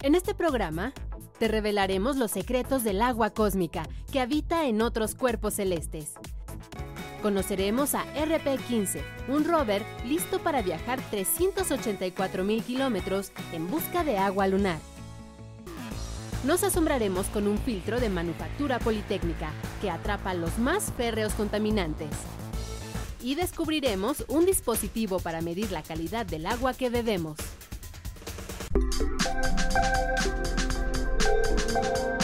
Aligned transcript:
En 0.00 0.14
este 0.14 0.32
programa, 0.32 0.92
te 1.40 1.48
revelaremos 1.48 2.16
los 2.16 2.30
secretos 2.30 2.84
del 2.84 3.02
agua 3.02 3.30
cósmica 3.30 3.82
que 4.12 4.20
habita 4.20 4.66
en 4.66 4.80
otros 4.80 5.16
cuerpos 5.16 5.54
celestes. 5.54 6.12
Conoceremos 7.20 7.96
a 7.96 8.04
RP-15, 8.14 9.02
un 9.26 9.44
rover 9.44 9.84
listo 10.06 10.38
para 10.38 10.62
viajar 10.62 11.00
384 11.10 12.44
mil 12.44 12.62
kilómetros 12.62 13.32
en 13.52 13.68
busca 13.68 14.04
de 14.04 14.18
agua 14.18 14.46
lunar. 14.46 14.78
Nos 16.44 16.62
asombraremos 16.62 17.26
con 17.26 17.48
un 17.48 17.58
filtro 17.58 17.98
de 17.98 18.08
manufactura 18.08 18.78
politécnica 18.78 19.50
que 19.82 19.90
atrapa 19.90 20.32
los 20.32 20.58
más 20.58 20.92
férreos 20.96 21.32
contaminantes. 21.32 22.10
Y 23.20 23.34
descubriremos 23.34 24.24
un 24.28 24.46
dispositivo 24.46 25.18
para 25.18 25.40
medir 25.40 25.72
la 25.72 25.82
calidad 25.82 26.24
del 26.24 26.46
agua 26.46 26.72
que 26.72 26.88
bebemos. 26.88 27.36
Thank 31.70 32.12
you. 32.12 32.17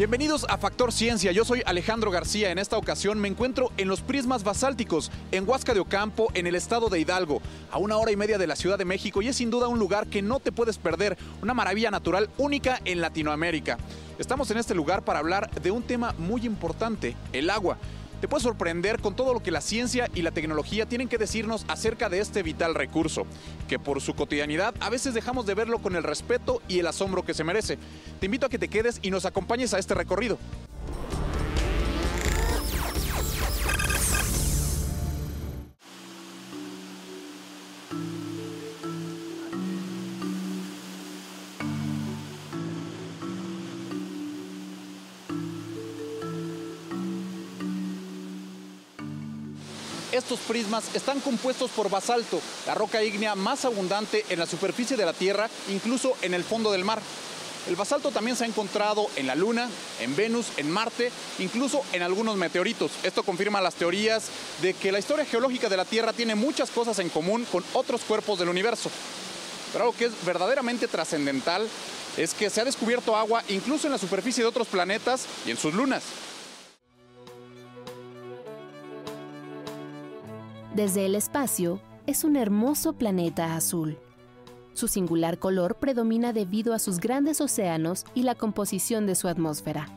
Bienvenidos 0.00 0.46
a 0.48 0.56
Factor 0.56 0.92
Ciencia, 0.92 1.30
yo 1.30 1.44
soy 1.44 1.62
Alejandro 1.66 2.10
García. 2.10 2.50
En 2.50 2.58
esta 2.58 2.78
ocasión 2.78 3.18
me 3.20 3.28
encuentro 3.28 3.70
en 3.76 3.86
los 3.86 4.00
prismas 4.00 4.44
basálticos, 4.44 5.12
en 5.30 5.46
Huasca 5.46 5.74
de 5.74 5.80
Ocampo, 5.80 6.28
en 6.32 6.46
el 6.46 6.54
estado 6.54 6.88
de 6.88 7.00
Hidalgo, 7.00 7.42
a 7.70 7.76
una 7.76 7.98
hora 7.98 8.10
y 8.10 8.16
media 8.16 8.38
de 8.38 8.46
la 8.46 8.56
Ciudad 8.56 8.78
de 8.78 8.86
México 8.86 9.20
y 9.20 9.28
es 9.28 9.36
sin 9.36 9.50
duda 9.50 9.68
un 9.68 9.78
lugar 9.78 10.06
que 10.06 10.22
no 10.22 10.40
te 10.40 10.52
puedes 10.52 10.78
perder, 10.78 11.18
una 11.42 11.52
maravilla 11.52 11.90
natural 11.90 12.30
única 12.38 12.80
en 12.86 13.02
Latinoamérica. 13.02 13.76
Estamos 14.18 14.50
en 14.50 14.56
este 14.56 14.74
lugar 14.74 15.04
para 15.04 15.18
hablar 15.18 15.50
de 15.60 15.70
un 15.70 15.82
tema 15.82 16.14
muy 16.16 16.46
importante, 16.46 17.14
el 17.34 17.50
agua 17.50 17.76
te 18.20 18.28
puede 18.28 18.42
sorprender 18.42 19.00
con 19.00 19.16
todo 19.16 19.32
lo 19.32 19.42
que 19.42 19.50
la 19.50 19.60
ciencia 19.60 20.08
y 20.14 20.22
la 20.22 20.30
tecnología 20.30 20.86
tienen 20.86 21.08
que 21.08 21.18
decirnos 21.18 21.64
acerca 21.68 22.08
de 22.08 22.20
este 22.20 22.42
vital 22.42 22.74
recurso, 22.74 23.26
que 23.68 23.78
por 23.78 24.00
su 24.00 24.14
cotidianidad 24.14 24.74
a 24.80 24.90
veces 24.90 25.14
dejamos 25.14 25.46
de 25.46 25.54
verlo 25.54 25.78
con 25.78 25.96
el 25.96 26.02
respeto 26.02 26.60
y 26.68 26.78
el 26.80 26.86
asombro 26.86 27.24
que 27.24 27.34
se 27.34 27.44
merece. 27.44 27.78
Te 28.18 28.26
invito 28.26 28.46
a 28.46 28.50
que 28.50 28.58
te 28.58 28.68
quedes 28.68 28.98
y 29.02 29.10
nos 29.10 29.24
acompañes 29.24 29.72
a 29.74 29.78
este 29.78 29.94
recorrido. 29.94 30.38
Estos 50.12 50.40
prismas 50.40 50.84
están 50.94 51.20
compuestos 51.20 51.70
por 51.70 51.88
basalto, 51.88 52.40
la 52.66 52.74
roca 52.74 53.02
ígnea 53.02 53.36
más 53.36 53.64
abundante 53.64 54.24
en 54.28 54.40
la 54.40 54.46
superficie 54.46 54.96
de 54.96 55.04
la 55.06 55.12
Tierra, 55.12 55.48
incluso 55.68 56.16
en 56.22 56.34
el 56.34 56.42
fondo 56.42 56.72
del 56.72 56.84
mar. 56.84 57.00
El 57.68 57.76
basalto 57.76 58.10
también 58.10 58.36
se 58.36 58.42
ha 58.42 58.48
encontrado 58.48 59.06
en 59.14 59.28
la 59.28 59.36
Luna, 59.36 59.68
en 60.00 60.16
Venus, 60.16 60.46
en 60.56 60.68
Marte, 60.68 61.12
incluso 61.38 61.82
en 61.92 62.02
algunos 62.02 62.36
meteoritos. 62.36 62.90
Esto 63.04 63.22
confirma 63.22 63.60
las 63.60 63.74
teorías 63.74 64.24
de 64.62 64.74
que 64.74 64.90
la 64.90 64.98
historia 64.98 65.24
geológica 65.24 65.68
de 65.68 65.76
la 65.76 65.84
Tierra 65.84 66.12
tiene 66.12 66.34
muchas 66.34 66.70
cosas 66.70 66.98
en 66.98 67.10
común 67.10 67.46
con 67.52 67.62
otros 67.74 68.00
cuerpos 68.00 68.38
del 68.40 68.48
universo. 68.48 68.90
Pero 69.72 69.84
algo 69.84 69.96
que 69.96 70.06
es 70.06 70.12
verdaderamente 70.24 70.88
trascendental 70.88 71.68
es 72.16 72.34
que 72.34 72.50
se 72.50 72.60
ha 72.60 72.64
descubierto 72.64 73.14
agua 73.14 73.44
incluso 73.48 73.86
en 73.86 73.92
la 73.92 73.98
superficie 73.98 74.42
de 74.42 74.48
otros 74.48 74.66
planetas 74.66 75.26
y 75.46 75.52
en 75.52 75.56
sus 75.56 75.72
lunas. 75.72 76.02
Desde 80.74 81.04
el 81.04 81.16
espacio, 81.16 81.80
es 82.06 82.22
un 82.22 82.36
hermoso 82.36 82.92
planeta 82.92 83.56
azul. 83.56 83.98
Su 84.72 84.86
singular 84.86 85.38
color 85.38 85.76
predomina 85.76 86.32
debido 86.32 86.74
a 86.74 86.78
sus 86.78 87.00
grandes 87.00 87.40
océanos 87.40 88.04
y 88.14 88.22
la 88.22 88.36
composición 88.36 89.04
de 89.04 89.16
su 89.16 89.26
atmósfera. 89.26 89.88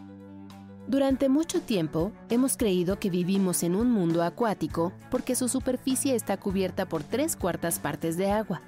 Durante 0.88 1.30
mucho 1.30 1.62
tiempo 1.62 2.12
hemos 2.30 2.58
creído 2.58 3.00
que 3.00 3.12
vivimos 3.12 3.62
en 3.62 3.76
un 3.76 3.92
mundo 3.92 4.24
acuático 4.24 4.92
porque 5.12 5.36
su 5.36 5.48
superficie 5.48 6.16
está 6.16 6.38
cubierta 6.38 6.88
por 6.88 7.04
tres 7.04 7.36
cuartas 7.36 7.78
partes 7.78 8.18
de 8.18 8.32
agua. 8.32 8.62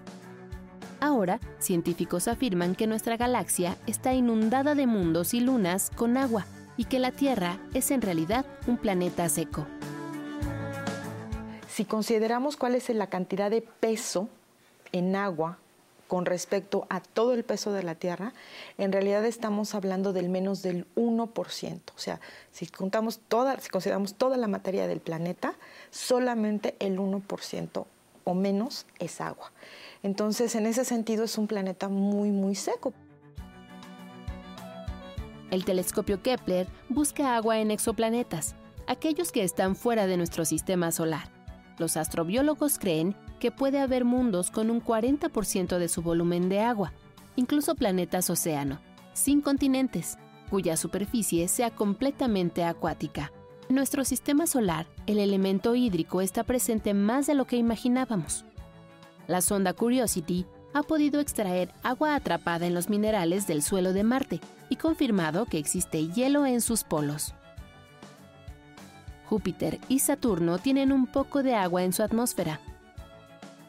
Ahora, 1.01 1.39
científicos 1.57 2.27
afirman 2.27 2.75
que 2.75 2.87
nuestra 2.87 3.17
galaxia 3.17 3.77
está 3.87 4.13
inundada 4.13 4.75
de 4.75 4.85
mundos 4.85 5.33
y 5.33 5.39
lunas 5.39 5.91
con 5.95 6.17
agua 6.17 6.45
y 6.77 6.85
que 6.85 6.99
la 6.99 7.11
Tierra 7.11 7.57
es 7.73 7.89
en 7.89 8.01
realidad 8.01 8.45
un 8.67 8.77
planeta 8.77 9.27
seco. 9.27 9.65
Si 11.75 11.83
consideramos 11.83 12.55
cuál 12.55 12.73
es 12.73 12.87
la 12.87 13.07
cantidad 13.07 13.51
de 13.51 13.61
peso 13.61 14.29
en 14.93 15.13
agua 15.17 15.57
con 16.07 16.25
respecto 16.25 16.87
a 16.89 17.01
todo 17.01 17.33
el 17.33 17.43
peso 17.43 17.73
de 17.73 17.83
la 17.83 17.95
Tierra, 17.95 18.31
en 18.77 18.93
realidad 18.93 19.25
estamos 19.25 19.75
hablando 19.75 20.13
del 20.13 20.29
menos 20.29 20.61
del 20.61 20.87
1%. 20.95 21.81
O 21.93 21.99
sea, 21.99 22.21
si, 22.53 22.67
contamos 22.67 23.19
toda, 23.27 23.59
si 23.59 23.67
consideramos 23.67 24.13
toda 24.13 24.37
la 24.37 24.47
materia 24.47 24.87
del 24.87 25.01
planeta, 25.01 25.55
solamente 25.91 26.77
el 26.79 26.97
1% 26.97 27.85
o 28.23 28.33
menos 28.33 28.85
es 28.99 29.19
agua. 29.19 29.51
Entonces, 30.01 30.55
en 30.55 30.67
ese 30.67 30.85
sentido, 30.85 31.25
es 31.25 31.37
un 31.37 31.47
planeta 31.47 31.89
muy, 31.89 32.29
muy 32.29 32.55
seco. 32.55 32.93
El 35.51 35.65
telescopio 35.65 36.23
Kepler 36.23 36.67
busca 36.87 37.35
agua 37.35 37.59
en 37.59 37.69
exoplanetas, 37.69 38.55
aquellos 38.87 39.33
que 39.33 39.43
están 39.43 39.75
fuera 39.75 40.07
de 40.07 40.15
nuestro 40.15 40.45
sistema 40.45 40.93
solar. 40.93 41.34
Los 41.77 41.97
astrobiólogos 41.97 42.79
creen 42.79 43.15
que 43.39 43.51
puede 43.51 43.79
haber 43.79 44.05
mundos 44.05 44.49
con 44.49 44.69
un 44.69 44.81
40% 44.81 45.77
de 45.77 45.87
su 45.87 46.01
volumen 46.01 46.49
de 46.49 46.61
agua, 46.61 46.93
incluso 47.35 47.75
planetas 47.75 48.29
océano, 48.29 48.79
sin 49.13 49.41
continentes, 49.41 50.17
cuya 50.49 50.77
superficie 50.77 51.47
sea 51.47 51.71
completamente 51.71 52.63
acuática. 52.63 53.31
En 53.67 53.75
nuestro 53.75 54.05
sistema 54.05 54.47
solar, 54.47 54.87
el 55.07 55.19
elemento 55.19 55.75
hídrico 55.75 56.21
está 56.21 56.43
presente 56.43 56.93
más 56.93 57.25
de 57.27 57.35
lo 57.35 57.45
que 57.45 57.57
imaginábamos. 57.57 58.45
La 59.27 59.41
sonda 59.41 59.73
Curiosity 59.73 60.45
ha 60.73 60.83
podido 60.83 61.19
extraer 61.19 61.73
agua 61.83 62.15
atrapada 62.15 62.67
en 62.67 62.73
los 62.73 62.89
minerales 62.89 63.47
del 63.47 63.63
suelo 63.63 63.91
de 63.91 64.03
Marte 64.03 64.39
y 64.69 64.75
confirmado 64.75 65.45
que 65.45 65.57
existe 65.57 66.07
hielo 66.09 66.45
en 66.45 66.61
sus 66.61 66.83
polos. 66.83 67.33
Júpiter 69.27 69.79
y 69.89 69.99
Saturno 69.99 70.57
tienen 70.57 70.91
un 70.91 71.07
poco 71.07 71.43
de 71.43 71.55
agua 71.55 71.83
en 71.83 71.93
su 71.93 72.03
atmósfera. 72.03 72.59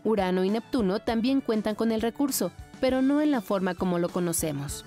Urano 0.05 0.44
y 0.44 0.50
Neptuno 0.50 1.00
también 1.00 1.41
cuentan 1.41 1.75
con 1.75 1.91
el 1.93 2.00
recurso, 2.00 2.53
pero 2.81 3.03
no 3.03 3.21
en 3.21 3.31
la 3.31 3.41
forma 3.41 3.75
como 3.75 3.99
lo 3.99 4.09
conocemos. 4.09 4.84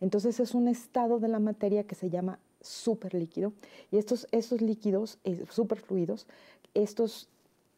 Entonces 0.00 0.38
es 0.38 0.54
un 0.54 0.68
estado 0.68 1.18
de 1.18 1.28
la 1.28 1.40
materia 1.40 1.84
que 1.84 1.94
se 1.94 2.10
llama 2.10 2.38
superlíquido 2.60 3.52
y 3.90 3.96
estos, 3.96 4.26
estos 4.32 4.60
líquidos 4.60 5.18
eh, 5.24 5.44
superfluidos, 5.50 6.26
estos 6.74 7.28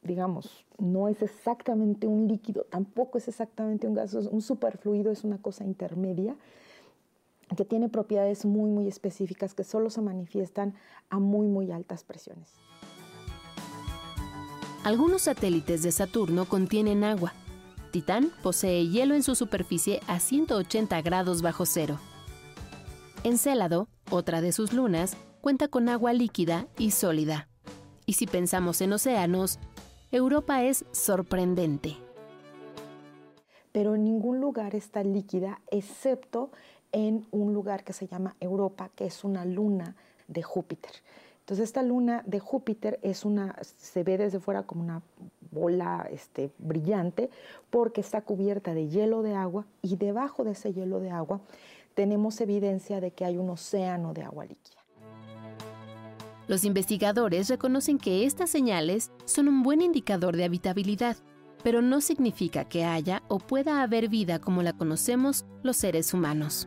digamos, 0.02 0.64
no 0.78 1.08
es 1.08 1.20
exactamente 1.22 2.06
un 2.06 2.28
líquido, 2.28 2.64
tampoco 2.70 3.18
es 3.18 3.28
exactamente 3.28 3.86
un 3.86 3.94
gas, 3.94 4.14
un 4.14 4.40
superfluido 4.40 5.10
es 5.10 5.24
una 5.24 5.38
cosa 5.38 5.64
intermedia 5.64 6.36
que 7.54 7.64
tiene 7.64 7.88
propiedades 7.88 8.44
muy, 8.44 8.70
muy 8.70 8.88
específicas 8.88 9.54
que 9.54 9.62
solo 9.62 9.90
se 9.90 10.00
manifiestan 10.00 10.74
a 11.10 11.18
muy, 11.18 11.46
muy 11.46 11.70
altas 11.70 12.02
presiones. 12.02 12.54
Algunos 14.82 15.22
satélites 15.22 15.82
de 15.82 15.92
Saturno 15.92 16.44
contienen 16.44 17.04
agua. 17.04 17.32
Titán 17.90 18.30
posee 18.42 18.88
hielo 18.88 19.14
en 19.14 19.22
su 19.22 19.34
superficie 19.34 20.00
a 20.06 20.20
180 20.20 21.00
grados 21.02 21.42
bajo 21.42 21.66
cero. 21.66 21.98
Encélado, 23.24 23.88
otra 24.10 24.40
de 24.40 24.52
sus 24.52 24.72
lunas, 24.72 25.16
cuenta 25.40 25.68
con 25.68 25.88
agua 25.88 26.12
líquida 26.12 26.68
y 26.78 26.92
sólida. 26.92 27.48
Y 28.06 28.12
si 28.12 28.26
pensamos 28.26 28.80
en 28.80 28.92
océanos, 28.92 29.58
Europa 30.12 30.62
es 30.62 30.84
sorprendente. 30.92 31.96
Pero 33.72 33.96
en 33.96 34.04
ningún 34.04 34.40
lugar 34.40 34.74
está 34.76 35.02
líquida 35.02 35.60
excepto 35.70 36.50
en 36.96 37.26
un 37.30 37.52
lugar 37.52 37.84
que 37.84 37.92
se 37.92 38.06
llama 38.06 38.36
Europa, 38.40 38.90
que 38.96 39.04
es 39.04 39.22
una 39.22 39.44
luna 39.44 39.94
de 40.28 40.42
Júpiter. 40.42 40.90
Entonces 41.40 41.64
esta 41.64 41.82
luna 41.82 42.22
de 42.26 42.40
Júpiter 42.40 42.98
es 43.02 43.26
una, 43.26 43.54
se 43.60 44.02
ve 44.02 44.16
desde 44.16 44.40
fuera 44.40 44.62
como 44.62 44.82
una 44.82 45.02
bola 45.50 46.08
este, 46.10 46.50
brillante 46.56 47.28
porque 47.68 48.00
está 48.00 48.22
cubierta 48.22 48.72
de 48.72 48.88
hielo 48.88 49.22
de 49.22 49.34
agua 49.34 49.66
y 49.82 49.96
debajo 49.96 50.42
de 50.42 50.52
ese 50.52 50.72
hielo 50.72 50.98
de 50.98 51.10
agua 51.10 51.40
tenemos 51.94 52.40
evidencia 52.40 52.98
de 53.00 53.10
que 53.10 53.26
hay 53.26 53.36
un 53.36 53.50
océano 53.50 54.14
de 54.14 54.22
agua 54.22 54.46
líquida. 54.46 54.76
Los 56.48 56.64
investigadores 56.64 57.48
reconocen 57.48 57.98
que 57.98 58.24
estas 58.24 58.48
señales 58.48 59.10
son 59.26 59.48
un 59.48 59.62
buen 59.62 59.82
indicador 59.82 60.34
de 60.34 60.44
habitabilidad, 60.44 61.16
pero 61.62 61.82
no 61.82 62.00
significa 62.00 62.64
que 62.64 62.84
haya 62.84 63.22
o 63.28 63.38
pueda 63.38 63.82
haber 63.82 64.08
vida 64.08 64.40
como 64.40 64.62
la 64.62 64.72
conocemos 64.72 65.44
los 65.62 65.76
seres 65.76 66.14
humanos. 66.14 66.66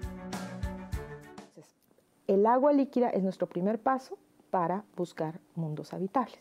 El 2.30 2.46
agua 2.46 2.74
líquida 2.74 3.10
es 3.10 3.24
nuestro 3.24 3.48
primer 3.48 3.80
paso 3.80 4.16
para 4.52 4.84
buscar 4.96 5.40
mundos 5.56 5.94
habitables. 5.94 6.38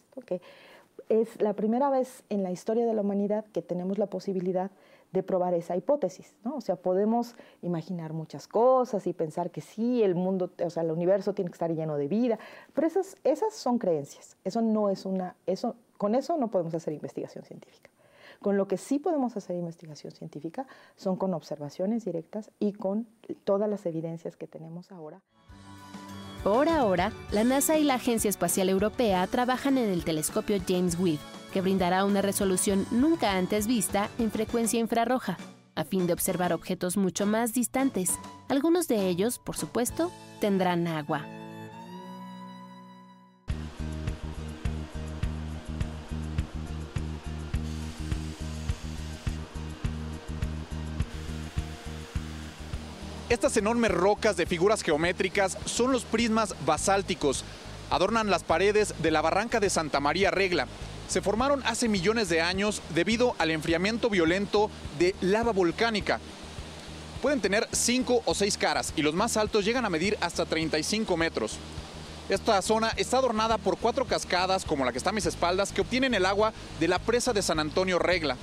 Es 1.09 1.41
la 1.41 1.55
primera 1.55 1.89
vez 1.89 2.25
en 2.29 2.43
la 2.43 2.51
historia 2.51 2.85
de 2.85 2.93
la 2.93 3.01
humanidad 3.01 3.47
que 3.55 3.63
tenemos 3.63 3.97
la 3.97 4.05
posibilidad 4.05 4.71
de 5.13 5.23
probar 5.23 5.55
esa 5.55 5.77
hipótesis, 5.77 6.37
¿no? 6.45 6.57
O 6.57 6.61
sea, 6.61 6.77
podemos 6.77 7.37
imaginar 7.63 8.13
muchas 8.13 8.47
cosas 8.47 9.07
y 9.07 9.15
pensar 9.15 9.51
que 9.51 9.63
sí, 9.63 10.03
el 10.03 10.15
mundo, 10.15 10.51
o 10.63 10.69
sea, 10.69 10.83
el 10.83 10.91
universo 10.91 11.33
tiene 11.33 11.51
que 11.51 11.55
estar 11.55 11.73
lleno 11.73 11.97
de 11.97 12.07
vida, 12.07 12.39
pero 12.75 12.87
esas, 12.87 13.17
esas 13.25 13.55
son 13.55 13.79
creencias. 13.79 14.37
Eso 14.45 14.61
no 14.61 14.91
es 14.91 15.07
una, 15.07 15.37
eso, 15.47 15.75
con 15.97 16.15
eso 16.15 16.37
no 16.37 16.49
podemos 16.49 16.75
hacer 16.75 16.93
investigación 16.93 17.47
científica. 17.47 17.89
Con 18.43 18.59
lo 18.59 18.69
que 18.69 18.77
sí 18.77 18.99
podemos 18.99 19.39
hacer 19.39 19.57
investigación 19.57 20.13
científica 20.13 20.67
son 20.97 21.17
con 21.17 21.33
observaciones 21.33 22.05
directas 22.05 22.51
y 22.59 22.75
con 22.75 23.07
todas 23.45 23.71
las 23.71 23.87
evidencias 23.87 24.37
que 24.37 24.47
tenemos 24.47 24.93
ahora. 24.93 25.23
Por 26.49 26.71
ahora, 26.71 27.13
la 27.31 27.45
NASA 27.45 27.77
y 27.77 27.85
la 27.85 27.97
Agencia 27.97 28.31
Espacial 28.31 28.71
Europea 28.71 29.27
trabajan 29.27 29.77
en 29.77 29.91
el 29.91 30.03
telescopio 30.03 30.57
James 30.67 30.99
Webb 30.99 31.19
que 31.53 31.61
brindará 31.61 32.07
una 32.07 32.23
resolución 32.23 32.87
nunca 32.91 33.37
antes 33.37 33.67
vista 33.67 34.09
en 34.19 34.31
frecuencia 34.31 34.81
infrarroja, 34.81 35.37
a 35.75 35.85
fin 35.85 36.07
de 36.07 36.15
observar 36.15 36.55
objetos 36.55 36.97
mucho 36.97 37.27
más 37.27 37.53
distantes. 37.53 38.19
Algunos 38.49 38.89
de 38.89 39.11
ellos, 39.11 39.39
por 39.39 39.59
supuesto, 39.59 40.11
tendrán 40.41 40.87
agua. 40.87 41.27
Estas 53.29 53.57
enormes 53.59 53.91
rocas 53.91 54.37
de 54.39 54.47
figuras 54.47 54.83
geométricas 54.83 55.59
son 55.67 55.93
los 55.93 56.05
prismas 56.05 56.55
basálticos. 56.65 57.45
Adornan 57.91 58.31
las 58.31 58.43
paredes 58.43 58.95
de 59.03 59.11
la 59.11 59.21
barranca 59.21 59.61
de 59.61 59.69
Santa 59.69 60.01
María 60.01 60.31
Regla, 60.31 60.67
se 61.09 61.23
formaron 61.23 61.63
hace 61.65 61.89
millones 61.89 62.29
de 62.29 62.43
años 62.43 62.83
debido 62.95 63.35
al 63.39 63.51
enfriamiento 63.51 64.11
violento 64.11 64.71
de 64.99 65.15
lava 65.21 65.53
volcánica. 65.53 66.21
Pueden 67.23 67.41
tener 67.41 67.67
cinco 67.73 68.23
o 68.27 68.35
seis 68.35 68.57
caras 68.57 68.93
y 68.95 69.03
los 69.03 69.15
más 69.15 69.37
altos 69.37 69.65
llegan 69.65 69.85
a 69.85 69.91
medir 69.91 70.17
hasta 70.21 70.45
35 70.45 71.17
metros. 71.17 71.59
Esta 72.29 72.61
zona 72.61 72.93
está 72.97 73.19
adornada 73.19 73.57
por 73.57 73.79
cuatro 73.79 74.05
cascadas, 74.05 74.67
como 74.67 74.85
la 74.85 74.93
que 74.93 74.99
está 74.99 75.11
a 75.11 75.15
mis 75.15 75.25
espaldas, 75.25 75.73
que 75.73 75.81
obtienen 75.81 76.13
el 76.13 76.27
agua 76.27 76.53
de 76.79 76.89
la 76.89 76.99
presa 76.99 77.33
de 77.33 77.41
San 77.43 77.59
Antonio 77.59 77.99
Regla. 77.99 78.37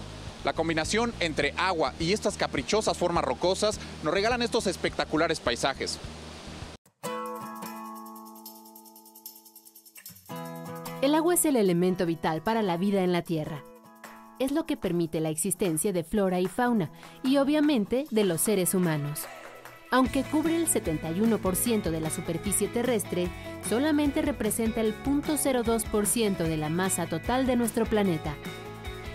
La 0.46 0.54
combinación 0.54 1.12
entre 1.20 1.56
agua 1.58 1.96
y 2.00 2.14
estas 2.14 2.38
caprichosas 2.38 2.96
formas 2.96 3.26
rocosas 3.26 3.80
nos 4.04 4.14
regalan 4.14 4.44
estos 4.44 4.68
espectaculares 4.68 5.40
paisajes. 5.40 6.00
El 11.02 11.16
agua 11.16 11.34
es 11.34 11.46
el 11.46 11.56
elemento 11.56 12.06
vital 12.06 12.44
para 12.44 12.62
la 12.62 12.78
vida 12.78 13.04
en 13.04 13.12
la 13.12 13.24
Tierra. 13.24 13.64
Es 14.38 14.52
lo 14.52 14.68
que 14.68 14.78
permite 14.78 15.20
la 15.20 15.30
existencia 15.30 15.92
de 15.92 16.04
flora 16.04 16.40
y 16.40 16.46
fauna 16.46 16.92
y 17.24 17.38
obviamente 17.38 18.06
de 18.12 18.24
los 18.24 18.40
seres 18.40 18.76
humanos. 18.76 19.24
Aunque 19.90 20.22
cubre 20.24 20.56
el 20.58 20.68
71% 20.68 21.90
de 21.90 22.02
la 22.02 22.12
superficie 22.12 22.68
terrestre, 22.68 23.30
solamente 23.68 24.22
representa 24.22 24.82
el 24.82 24.94
0.02% 25.04 26.38
de 26.38 26.58
la 26.58 26.70
masa 26.70 27.08
total 27.08 27.48
de 27.48 27.56
nuestro 27.56 27.86
planeta. 27.86 28.36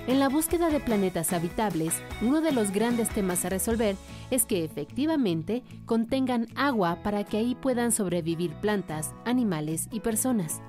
En 0.07 0.19
la 0.19 0.29
búsqueda 0.29 0.71
de 0.71 0.81
planetas 0.81 1.33
habitables, 1.33 2.03
uno 2.23 2.41
de 2.41 2.53
los 2.53 2.73
grandes 2.73 3.11
temas 3.11 3.45
a 3.45 3.51
resolver 3.51 3.97
es 4.31 4.47
que 4.47 4.65
efectivamente 4.65 5.63
contengan 5.85 6.49
agua 6.57 7.03
para 7.03 7.25
que 7.25 7.37
ahí 7.37 7.55
puedan 7.55 7.93
sobrevivir 7.93 8.53
plantas, 8.55 9.15
animales 9.25 9.89
y 9.93 10.01
personas. 10.01 10.63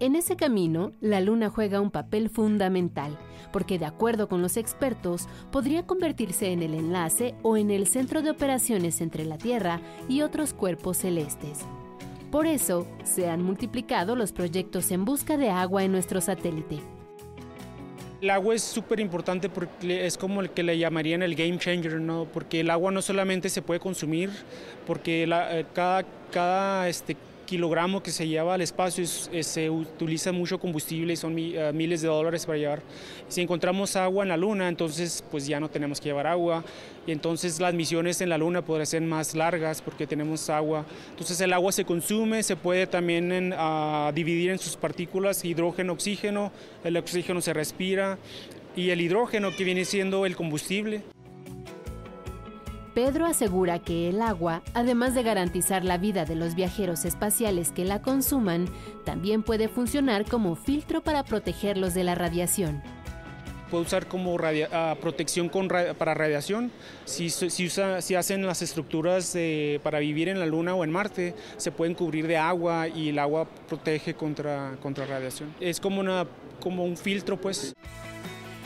En 0.00 0.16
ese 0.16 0.36
camino, 0.36 0.92
la 1.00 1.20
Luna 1.20 1.48
juega 1.48 1.80
un 1.80 1.90
papel 1.90 2.28
fundamental, 2.28 3.16
porque 3.52 3.78
de 3.78 3.86
acuerdo 3.86 4.28
con 4.28 4.42
los 4.42 4.56
expertos, 4.56 5.28
podría 5.50 5.86
convertirse 5.86 6.52
en 6.52 6.62
el 6.62 6.74
enlace 6.74 7.34
o 7.42 7.56
en 7.56 7.70
el 7.70 7.86
centro 7.86 8.20
de 8.20 8.30
operaciones 8.30 9.00
entre 9.00 9.24
la 9.24 9.38
Tierra 9.38 9.80
y 10.08 10.22
otros 10.22 10.54
cuerpos 10.54 10.98
celestes. 10.98 11.60
Por 12.30 12.46
eso, 12.46 12.86
se 13.04 13.30
han 13.30 13.42
multiplicado 13.42 14.16
los 14.16 14.32
proyectos 14.32 14.90
en 14.90 15.04
busca 15.04 15.36
de 15.36 15.50
agua 15.50 15.84
en 15.84 15.92
nuestro 15.92 16.20
satélite. 16.20 16.95
El 18.20 18.30
agua 18.30 18.54
es 18.54 18.62
súper 18.62 18.98
importante 18.98 19.50
porque 19.50 20.06
es 20.06 20.16
como 20.16 20.40
el 20.40 20.50
que 20.50 20.62
le 20.62 20.78
llamarían 20.78 21.22
el 21.22 21.34
game 21.34 21.58
changer, 21.58 22.00
¿no? 22.00 22.26
Porque 22.32 22.60
el 22.60 22.70
agua 22.70 22.90
no 22.90 23.02
solamente 23.02 23.50
se 23.50 23.60
puede 23.60 23.78
consumir, 23.78 24.30
porque 24.86 25.24
eh, 25.24 25.64
cada, 25.74 26.04
cada 26.32 26.88
este, 26.88 27.16
kilogramo 27.46 28.02
que 28.02 28.10
se 28.10 28.28
lleva 28.28 28.54
al 28.54 28.60
espacio 28.60 29.06
se 29.06 29.70
utiliza 29.70 30.32
mucho 30.32 30.58
combustible 30.58 31.14
y 31.14 31.16
son 31.16 31.34
eh, 31.38 31.70
miles 31.72 32.02
de 32.02 32.08
dólares 32.08 32.44
para 32.44 32.58
llevar. 32.58 32.82
Si 33.28 33.40
encontramos 33.40 33.96
agua 33.96 34.24
en 34.24 34.28
la 34.28 34.36
Luna, 34.36 34.68
entonces 34.68 35.24
pues 35.30 35.46
ya 35.46 35.58
no 35.58 35.70
tenemos 35.70 36.00
que 36.00 36.10
llevar 36.10 36.26
agua 36.26 36.64
y 37.06 37.12
entonces 37.12 37.60
las 37.60 37.72
misiones 37.72 38.20
en 38.20 38.28
la 38.28 38.36
Luna 38.36 38.62
podrían 38.62 38.86
ser 38.86 39.02
más 39.02 39.34
largas 39.34 39.80
porque 39.80 40.06
tenemos 40.06 40.50
agua. 40.50 40.84
Entonces 41.10 41.40
el 41.40 41.52
agua 41.52 41.72
se 41.72 41.84
consume, 41.84 42.42
se 42.42 42.56
puede 42.56 42.86
también 42.86 43.54
ah, 43.56 44.12
dividir 44.14 44.50
en 44.50 44.58
sus 44.58 44.76
partículas, 44.76 45.44
hidrógeno, 45.44 45.92
oxígeno, 45.94 46.52
el 46.84 46.96
oxígeno 46.96 47.40
se 47.40 47.54
respira 47.54 48.18
y 48.74 48.90
el 48.90 49.00
hidrógeno 49.00 49.54
que 49.56 49.64
viene 49.64 49.84
siendo 49.84 50.26
el 50.26 50.36
combustible. 50.36 51.02
Pedro 52.96 53.26
asegura 53.26 53.78
que 53.78 54.08
el 54.08 54.22
agua, 54.22 54.62
además 54.72 55.14
de 55.14 55.22
garantizar 55.22 55.84
la 55.84 55.98
vida 55.98 56.24
de 56.24 56.34
los 56.34 56.54
viajeros 56.54 57.04
espaciales 57.04 57.70
que 57.70 57.84
la 57.84 58.00
consuman, 58.00 58.70
también 59.04 59.42
puede 59.42 59.68
funcionar 59.68 60.24
como 60.24 60.56
filtro 60.56 61.02
para 61.02 61.22
protegerlos 61.22 61.92
de 61.92 62.04
la 62.04 62.14
radiación. 62.14 62.82
Puede 63.70 63.82
usar 63.82 64.06
como 64.06 64.34
ah, 64.72 64.96
protección 64.98 65.50
para 65.50 66.14
radiación. 66.14 66.72
Si, 67.04 67.26
hacen 68.16 68.46
las 68.46 68.62
estructuras 68.62 69.36
para 69.82 69.98
vivir 69.98 70.30
en 70.30 70.40
la 70.40 70.46
Luna 70.46 70.74
o 70.74 70.82
en 70.82 70.90
Marte, 70.90 71.34
se 71.58 71.70
pueden 71.72 71.94
cubrir 71.94 72.26
de 72.26 72.38
agua 72.38 72.88
y 72.88 73.10
el 73.10 73.18
agua 73.18 73.46
protege 73.68 74.14
contra, 74.14 74.74
radiación. 75.06 75.54
Es 75.60 75.80
como 75.80 76.00
un 76.82 76.96
filtro, 76.96 77.38
pues. 77.38 77.76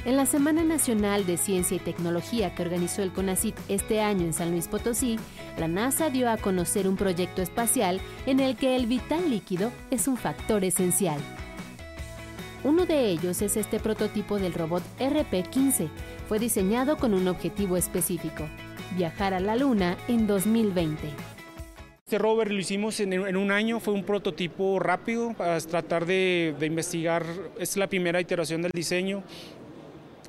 En 0.06 0.16
la 0.16 0.24
Semana 0.24 0.64
Nacional 0.64 1.26
de 1.26 1.36
Ciencia 1.36 1.76
y 1.76 1.80
Tecnología 1.80 2.54
que 2.54 2.62
organizó 2.62 3.02
el 3.02 3.12
CONACYT 3.12 3.54
este 3.68 4.00
año 4.00 4.24
en 4.24 4.32
San 4.32 4.50
Luis 4.50 4.66
Potosí, 4.66 5.18
la 5.58 5.68
NASA 5.68 6.08
dio 6.08 6.30
a 6.30 6.38
conocer 6.38 6.88
un 6.88 6.96
proyecto 6.96 7.42
espacial 7.42 8.00
en 8.24 8.40
el 8.40 8.56
que 8.56 8.76
el 8.76 8.86
vital 8.86 9.28
líquido 9.28 9.70
es 9.90 10.08
un 10.08 10.16
factor 10.16 10.64
esencial. 10.64 11.20
Uno 12.64 12.86
de 12.86 13.10
ellos 13.10 13.42
es 13.42 13.58
este 13.58 13.78
prototipo 13.78 14.38
del 14.38 14.54
robot 14.54 14.82
RP-15. 14.98 15.90
Fue 16.28 16.38
diseñado 16.38 16.96
con 16.96 17.12
un 17.12 17.28
objetivo 17.28 17.76
específico, 17.76 18.48
viajar 18.96 19.34
a 19.34 19.40
la 19.40 19.54
Luna 19.54 19.98
en 20.08 20.26
2020. 20.26 20.96
Este 22.06 22.18
rover 22.18 22.50
lo 22.50 22.58
hicimos 22.58 22.98
en, 23.00 23.36
un 23.36 23.52
año, 23.52 23.78
fue 23.78 23.94
un 23.94 24.02
prototipo 24.02 24.80
rápido 24.80 25.32
para 25.34 25.60
tratar 25.60 26.06
de 26.06 26.56
investigar, 26.62 27.24
es 27.58 27.76
la 27.76 27.86
primera 27.86 28.20
iteración 28.20 28.62
del 28.62 28.72
diseño, 28.72 29.22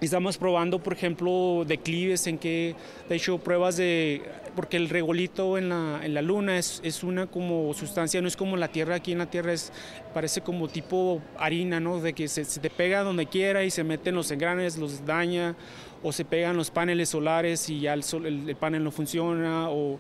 Estamos 0.02 0.40
probando, 0.40 0.80
por 0.80 0.94
ejemplo, 0.94 1.64
declives 1.68 2.26
en 2.26 2.40
que, 2.40 2.76
de 3.08 3.16
hecho, 3.16 3.38
pruebas 3.38 3.78
de, 3.78 4.24
porque 4.56 4.78
el 4.78 4.90
regolito 4.90 5.60
en 5.60 5.70
la, 5.70 6.00
en 6.04 6.16
la 6.16 6.24
luna 6.24 6.58
es, 6.58 6.82
es, 6.84 7.04
una 7.04 7.28
como 7.28 7.72
sustancia, 7.76 8.20
no 8.20 8.28
es 8.28 8.36
como 8.36 8.58
la 8.58 8.70
Tierra, 8.70 8.96
aquí 8.96 9.12
en 9.12 9.20
la 9.20 9.28
Tierra 9.28 9.54
es, 9.54 9.72
parece 10.12 10.42
como 10.42 10.68
tipo 10.68 11.22
harina, 11.38 11.80
¿no? 11.80 12.00
De 12.00 12.14
que 12.14 12.28
se, 12.28 12.44
te 12.46 12.72
pega 12.72 13.04
donde 13.04 13.28
quiera 13.28 13.64
y 13.64 13.70
se 13.70 13.84
meten 13.84 14.16
los 14.16 14.32
engranes, 14.32 14.80
los 14.80 15.06
daña, 15.06 15.56
o 16.02 16.12
se 16.12 16.26
pegan 16.26 16.58
los 16.58 16.72
paneles 16.72 17.10
solares 17.10 17.70
y 17.70 17.82
ya 17.82 17.94
el, 17.94 18.04
el, 18.26 18.56
panel 18.56 18.84
no 18.84 18.90
funciona, 18.90 19.70
o, 19.70 20.00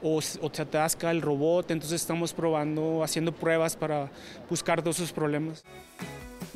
o, 0.00 0.16
o, 0.18 0.22
se 0.22 0.62
atasca 0.62 1.10
el 1.10 1.20
robot, 1.20 1.72
entonces 1.72 2.00
estamos 2.00 2.32
probando, 2.32 3.02
haciendo 3.02 3.32
pruebas 3.32 3.74
para 3.74 4.12
buscar 4.48 4.80
todos 4.80 5.00
esos 5.00 5.12
problemas 5.12 5.64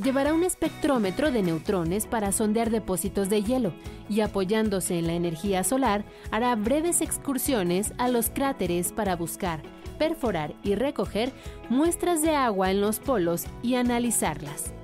llevará 0.03 0.33
un 0.33 0.45
espectrómetro 0.45 1.31
de 1.31 1.43
neutrones 1.43 2.07
para 2.07 2.33
sondear 2.33 2.71
depósitos 2.71 3.29
de 3.29 3.43
hielo 3.43 3.75
y 4.09 4.21
apoyándose 4.21 4.99
en 4.99 5.07
la 5.07 5.15
energía 5.15 5.65
solar 5.65 6.05
hará 6.31 6.55
breves 6.57 7.01
excursiones 7.01 7.93
a 7.99 8.09
los 8.09 8.31
cráteres 8.31 8.93
para 8.93 9.17
buscar, 9.17 9.63
perforar 9.99 10.55
y 10.63 10.75
recoger 10.75 11.33
muestras 11.69 12.23
de 12.23 12.35
agua 12.35 12.71
en 12.71 12.81
los 12.81 12.99
polos 12.99 13.45
y 13.63 13.77
analizarlas. 13.77 14.75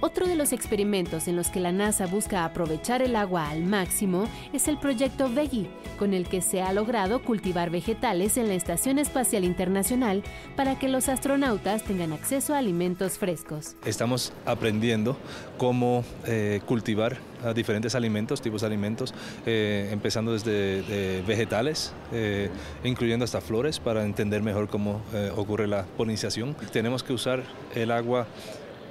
Otro 0.00 0.26
de 0.26 0.34
los 0.34 0.52
experimentos 0.52 1.28
en 1.28 1.36
los 1.36 1.48
que 1.48 1.60
la 1.60 1.72
NASA 1.72 2.06
busca 2.06 2.44
aprovechar 2.44 3.02
el 3.02 3.16
agua 3.16 3.48
al 3.48 3.64
máximo 3.64 4.28
es 4.52 4.68
el 4.68 4.78
proyecto 4.78 5.30
Veggie, 5.30 5.68
con 5.98 6.12
el 6.12 6.28
que 6.28 6.40
se 6.40 6.62
ha 6.62 6.72
logrado 6.72 7.22
cultivar 7.22 7.70
vegetales 7.70 8.36
en 8.36 8.48
la 8.48 8.54
Estación 8.54 8.98
Espacial 8.98 9.44
Internacional 9.44 10.22
para 10.56 10.78
que 10.78 10.88
los 10.88 11.08
astronautas 11.08 11.84
tengan 11.84 12.12
acceso 12.12 12.54
a 12.54 12.58
alimentos 12.58 13.18
frescos. 13.18 13.76
Estamos 13.84 14.32
aprendiendo 14.44 15.16
cómo 15.56 16.04
eh, 16.26 16.60
cultivar 16.66 17.16
diferentes 17.54 17.94
alimentos, 17.94 18.40
tipos 18.40 18.62
de 18.62 18.66
alimentos, 18.66 19.12
eh, 19.44 19.90
empezando 19.92 20.32
desde 20.32 21.22
vegetales, 21.26 21.92
eh, 22.12 22.48
incluyendo 22.84 23.24
hasta 23.24 23.40
flores, 23.40 23.78
para 23.78 24.04
entender 24.04 24.42
mejor 24.42 24.68
cómo 24.68 25.02
ocurre 25.36 25.66
la 25.66 25.84
polinización. 25.84 26.56
Tenemos 26.72 27.02
que 27.02 27.12
usar 27.12 27.42
el 27.74 27.90
agua 27.90 28.26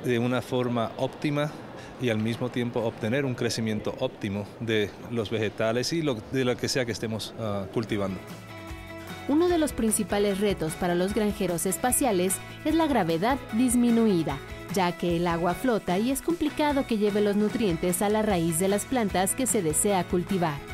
de 0.04 0.20
una 0.20 0.42
forma 0.42 0.92
óptima 0.98 1.52
y 2.02 2.10
al 2.10 2.18
mismo 2.18 2.50
tiempo 2.50 2.82
obtener 2.82 3.26
un 3.26 3.36
crecimiento 3.36 3.96
óptimo 4.00 4.46
de 4.60 4.90
los 5.12 5.30
vegetales 5.30 5.94
y 5.94 6.02
de 6.02 6.46
lo 6.46 6.58
que 6.58 6.68
sea 6.68 6.86
que 6.86 6.92
estemos 6.92 7.34
ah, 7.40 7.66
cultivando. 7.74 8.20
Uno 9.30 9.48
de 9.48 9.58
los 9.58 9.72
principales 9.72 10.42
retos 10.42 10.74
para 10.74 10.96
los 10.96 11.14
granjeros 11.14 11.66
espaciales 11.66 12.36
es 12.66 12.76
la 12.76 12.88
gravedad 12.88 13.38
disminuida, 13.54 14.38
ya 14.74 14.92
que 14.98 15.16
el 15.16 15.28
agua 15.28 15.54
flota 15.54 15.98
y 15.98 16.12
es 16.12 16.22
complicado 16.22 16.86
que 16.86 16.98
lleve 16.98 17.22
los 17.22 17.38
nutrientes 17.38 18.02
a 18.02 18.10
la 18.10 18.22
raíz 18.22 18.60
de 18.60 18.68
las 18.68 18.84
plantas 18.84 19.34
que 19.34 19.48
se 19.48 19.62
desea 19.62 20.04
cultivar. 20.04 20.73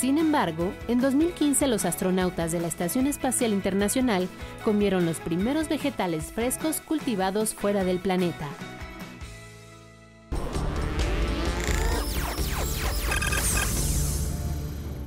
Sin 0.00 0.18
embargo, 0.18 0.72
en 0.88 1.00
2015 1.00 1.68
los 1.68 1.84
astronautas 1.84 2.50
de 2.52 2.60
la 2.60 2.66
Estación 2.66 3.06
Espacial 3.06 3.52
Internacional 3.52 4.28
comieron 4.64 5.06
los 5.06 5.20
primeros 5.20 5.68
vegetales 5.68 6.32
frescos 6.32 6.80
cultivados 6.80 7.54
fuera 7.54 7.84
del 7.84 7.98
planeta. 8.00 8.48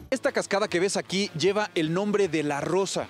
Esta 0.09 0.31
cascada 0.31 0.67
que 0.67 0.79
ves 0.79 0.97
aquí 0.97 1.29
lleva 1.37 1.69
el 1.75 1.93
nombre 1.93 2.27
de 2.27 2.43
La 2.43 2.61
Rosa. 2.61 3.07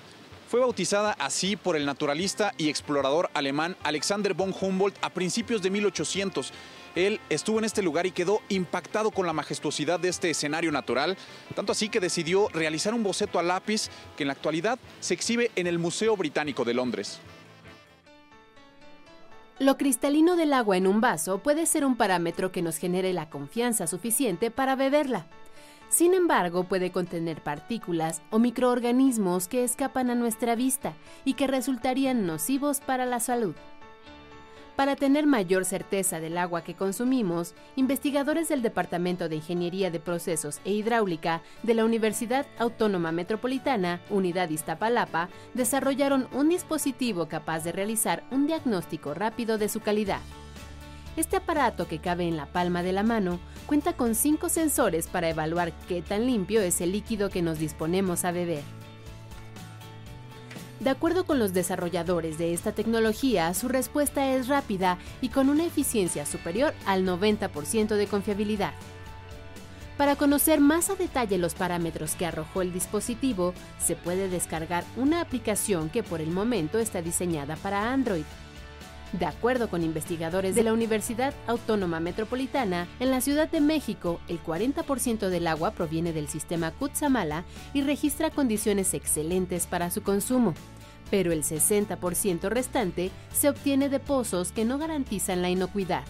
Fue 0.48 0.60
bautizada 0.60 1.12
así 1.12 1.56
por 1.56 1.76
el 1.76 1.86
naturalista 1.86 2.52
y 2.58 2.68
explorador 2.68 3.30
alemán 3.34 3.76
Alexander 3.82 4.34
von 4.34 4.54
Humboldt 4.58 4.96
a 5.00 5.10
principios 5.10 5.62
de 5.62 5.70
1800 5.70 6.52
él 6.98 7.20
estuvo 7.30 7.58
en 7.58 7.64
este 7.64 7.82
lugar 7.82 8.06
y 8.06 8.10
quedó 8.10 8.42
impactado 8.48 9.10
con 9.10 9.26
la 9.26 9.32
majestuosidad 9.32 10.00
de 10.00 10.08
este 10.08 10.30
escenario 10.30 10.72
natural, 10.72 11.16
tanto 11.54 11.72
así 11.72 11.88
que 11.88 12.00
decidió 12.00 12.48
realizar 12.48 12.94
un 12.94 13.02
boceto 13.02 13.38
a 13.38 13.42
lápiz 13.42 13.88
que 14.16 14.24
en 14.24 14.28
la 14.28 14.34
actualidad 14.34 14.78
se 15.00 15.14
exhibe 15.14 15.50
en 15.56 15.66
el 15.66 15.78
Museo 15.78 16.16
Británico 16.16 16.64
de 16.64 16.74
Londres. 16.74 17.20
Lo 19.58 19.76
cristalino 19.76 20.36
del 20.36 20.52
agua 20.52 20.76
en 20.76 20.86
un 20.86 21.00
vaso 21.00 21.38
puede 21.38 21.66
ser 21.66 21.84
un 21.84 21.96
parámetro 21.96 22.52
que 22.52 22.62
nos 22.62 22.76
genere 22.76 23.12
la 23.12 23.28
confianza 23.28 23.88
suficiente 23.88 24.52
para 24.52 24.76
beberla. 24.76 25.26
Sin 25.88 26.14
embargo, 26.14 26.64
puede 26.64 26.92
contener 26.92 27.42
partículas 27.42 28.22
o 28.30 28.38
microorganismos 28.38 29.48
que 29.48 29.64
escapan 29.64 30.10
a 30.10 30.14
nuestra 30.14 30.54
vista 30.54 30.92
y 31.24 31.34
que 31.34 31.46
resultarían 31.46 32.26
nocivos 32.26 32.80
para 32.80 33.06
la 33.06 33.20
salud. 33.20 33.54
Para 34.78 34.94
tener 34.94 35.26
mayor 35.26 35.64
certeza 35.64 36.20
del 36.20 36.38
agua 36.38 36.62
que 36.62 36.76
consumimos, 36.76 37.56
investigadores 37.74 38.48
del 38.48 38.62
Departamento 38.62 39.28
de 39.28 39.34
Ingeniería 39.34 39.90
de 39.90 39.98
Procesos 39.98 40.60
e 40.64 40.70
Hidráulica 40.70 41.42
de 41.64 41.74
la 41.74 41.84
Universidad 41.84 42.46
Autónoma 42.60 43.10
Metropolitana, 43.10 44.00
Unidad 44.08 44.50
Iztapalapa, 44.50 45.30
desarrollaron 45.52 46.28
un 46.32 46.48
dispositivo 46.48 47.26
capaz 47.26 47.64
de 47.64 47.72
realizar 47.72 48.22
un 48.30 48.46
diagnóstico 48.46 49.14
rápido 49.14 49.58
de 49.58 49.68
su 49.68 49.80
calidad. 49.80 50.20
Este 51.16 51.38
aparato 51.38 51.88
que 51.88 51.98
cabe 51.98 52.28
en 52.28 52.36
la 52.36 52.46
palma 52.46 52.84
de 52.84 52.92
la 52.92 53.02
mano 53.02 53.40
cuenta 53.66 53.94
con 53.94 54.14
cinco 54.14 54.48
sensores 54.48 55.08
para 55.08 55.28
evaluar 55.28 55.72
qué 55.88 56.02
tan 56.02 56.24
limpio 56.24 56.60
es 56.60 56.80
el 56.80 56.92
líquido 56.92 57.30
que 57.30 57.42
nos 57.42 57.58
disponemos 57.58 58.24
a 58.24 58.30
beber. 58.30 58.77
De 60.80 60.90
acuerdo 60.90 61.24
con 61.24 61.40
los 61.40 61.52
desarrolladores 61.52 62.38
de 62.38 62.52
esta 62.54 62.72
tecnología, 62.72 63.52
su 63.52 63.68
respuesta 63.68 64.34
es 64.34 64.46
rápida 64.46 64.98
y 65.20 65.30
con 65.30 65.48
una 65.48 65.64
eficiencia 65.64 66.24
superior 66.24 66.72
al 66.86 67.04
90% 67.04 67.96
de 67.96 68.06
confiabilidad. 68.06 68.72
Para 69.96 70.14
conocer 70.14 70.60
más 70.60 70.90
a 70.90 70.94
detalle 70.94 71.38
los 71.38 71.54
parámetros 71.54 72.14
que 72.14 72.26
arrojó 72.26 72.62
el 72.62 72.72
dispositivo, 72.72 73.52
se 73.84 73.96
puede 73.96 74.28
descargar 74.28 74.84
una 74.96 75.20
aplicación 75.20 75.90
que 75.90 76.04
por 76.04 76.20
el 76.20 76.30
momento 76.30 76.78
está 76.78 77.02
diseñada 77.02 77.56
para 77.56 77.92
Android. 77.92 78.24
De 79.12 79.24
acuerdo 79.24 79.70
con 79.70 79.82
investigadores 79.82 80.54
de 80.54 80.62
la 80.62 80.74
Universidad 80.74 81.32
Autónoma 81.46 81.98
Metropolitana, 81.98 82.86
en 83.00 83.10
la 83.10 83.22
Ciudad 83.22 83.48
de 83.48 83.62
México, 83.62 84.20
el 84.28 84.42
40% 84.42 85.30
del 85.30 85.46
agua 85.46 85.70
proviene 85.70 86.12
del 86.12 86.28
sistema 86.28 86.72
Cutzamala 86.72 87.44
y 87.72 87.80
registra 87.80 88.30
condiciones 88.30 88.92
excelentes 88.92 89.66
para 89.66 89.90
su 89.90 90.02
consumo. 90.02 90.52
Pero 91.10 91.32
el 91.32 91.42
60% 91.42 92.50
restante 92.50 93.10
se 93.32 93.48
obtiene 93.48 93.88
de 93.88 93.98
pozos 93.98 94.52
que 94.52 94.66
no 94.66 94.76
garantizan 94.76 95.40
la 95.40 95.48
inocuidad. 95.48 96.04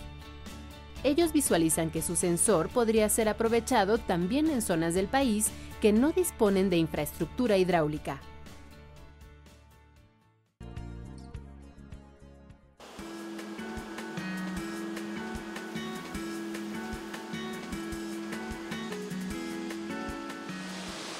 Ellos 1.04 1.32
visualizan 1.32 1.90
que 1.90 2.02
su 2.02 2.16
sensor 2.16 2.68
podría 2.68 3.08
ser 3.08 3.28
aprovechado 3.28 3.98
también 3.98 4.50
en 4.50 4.60
zonas 4.60 4.94
del 4.94 5.06
país 5.06 5.52
que 5.80 5.92
no 5.92 6.10
disponen 6.10 6.68
de 6.68 6.78
infraestructura 6.78 7.56
hidráulica. 7.56 8.20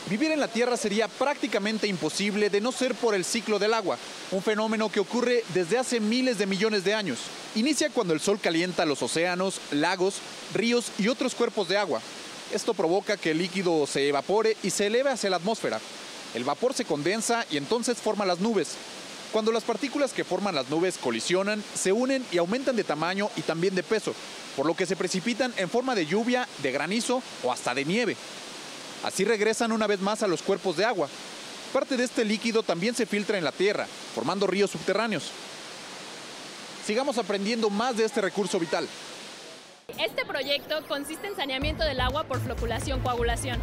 Vivir 0.08 0.32
en 0.32 0.40
la 0.40 0.48
Tierra 0.48 0.78
sería 0.78 1.06
prácticamente 1.06 1.86
imposible 1.86 2.48
de 2.48 2.62
no 2.62 2.72
ser 2.72 2.94
por 2.94 3.14
el 3.14 3.26
ciclo 3.26 3.58
del 3.58 3.74
agua, 3.74 3.98
un 4.30 4.42
fenómeno 4.42 4.90
que 4.90 5.00
ocurre 5.00 5.44
desde 5.52 5.76
hace 5.76 6.00
miles 6.00 6.38
de 6.38 6.46
millones 6.46 6.82
de 6.82 6.94
años. 6.94 7.18
Inicia 7.54 7.90
cuando 7.90 8.14
el 8.14 8.20
sol 8.20 8.40
calienta 8.40 8.86
los 8.86 9.02
océanos, 9.02 9.60
lagos, 9.70 10.14
ríos 10.54 10.92
y 10.96 11.08
otros 11.08 11.34
cuerpos 11.34 11.68
de 11.68 11.76
agua. 11.76 12.00
Esto 12.54 12.72
provoca 12.72 13.18
que 13.18 13.32
el 13.32 13.38
líquido 13.38 13.86
se 13.86 14.08
evapore 14.08 14.56
y 14.62 14.70
se 14.70 14.86
eleve 14.86 15.10
hacia 15.10 15.28
la 15.28 15.36
atmósfera. 15.36 15.78
El 16.32 16.44
vapor 16.44 16.72
se 16.72 16.86
condensa 16.86 17.44
y 17.50 17.58
entonces 17.58 17.98
forma 17.98 18.24
las 18.24 18.40
nubes. 18.40 18.76
Cuando 19.30 19.52
las 19.52 19.64
partículas 19.64 20.14
que 20.14 20.24
forman 20.24 20.54
las 20.54 20.70
nubes 20.70 20.96
colisionan, 20.96 21.62
se 21.74 21.92
unen 21.92 22.24
y 22.32 22.38
aumentan 22.38 22.76
de 22.76 22.84
tamaño 22.84 23.28
y 23.36 23.42
también 23.42 23.74
de 23.74 23.82
peso, 23.82 24.14
por 24.56 24.64
lo 24.64 24.74
que 24.74 24.86
se 24.86 24.96
precipitan 24.96 25.52
en 25.58 25.68
forma 25.68 25.94
de 25.94 26.06
lluvia, 26.06 26.48
de 26.62 26.72
granizo 26.72 27.22
o 27.44 27.52
hasta 27.52 27.74
de 27.74 27.84
nieve. 27.84 28.16
Así 29.02 29.24
regresan 29.24 29.72
una 29.72 29.86
vez 29.86 30.00
más 30.00 30.22
a 30.22 30.26
los 30.26 30.42
cuerpos 30.42 30.76
de 30.76 30.84
agua. 30.84 31.08
Parte 31.72 31.96
de 31.96 32.04
este 32.04 32.24
líquido 32.24 32.62
también 32.62 32.94
se 32.94 33.06
filtra 33.06 33.38
en 33.38 33.44
la 33.44 33.52
tierra, 33.52 33.86
formando 34.14 34.46
ríos 34.46 34.70
subterráneos. 34.70 35.30
Sigamos 36.84 37.18
aprendiendo 37.18 37.68
más 37.68 37.96
de 37.96 38.04
este 38.04 38.20
recurso 38.20 38.58
vital. 38.58 38.88
Este 39.98 40.24
proyecto 40.24 40.76
consiste 40.86 41.26
en 41.26 41.36
saneamiento 41.36 41.84
del 41.84 42.00
agua 42.00 42.24
por 42.24 42.40
floculación-coagulación. 42.40 43.58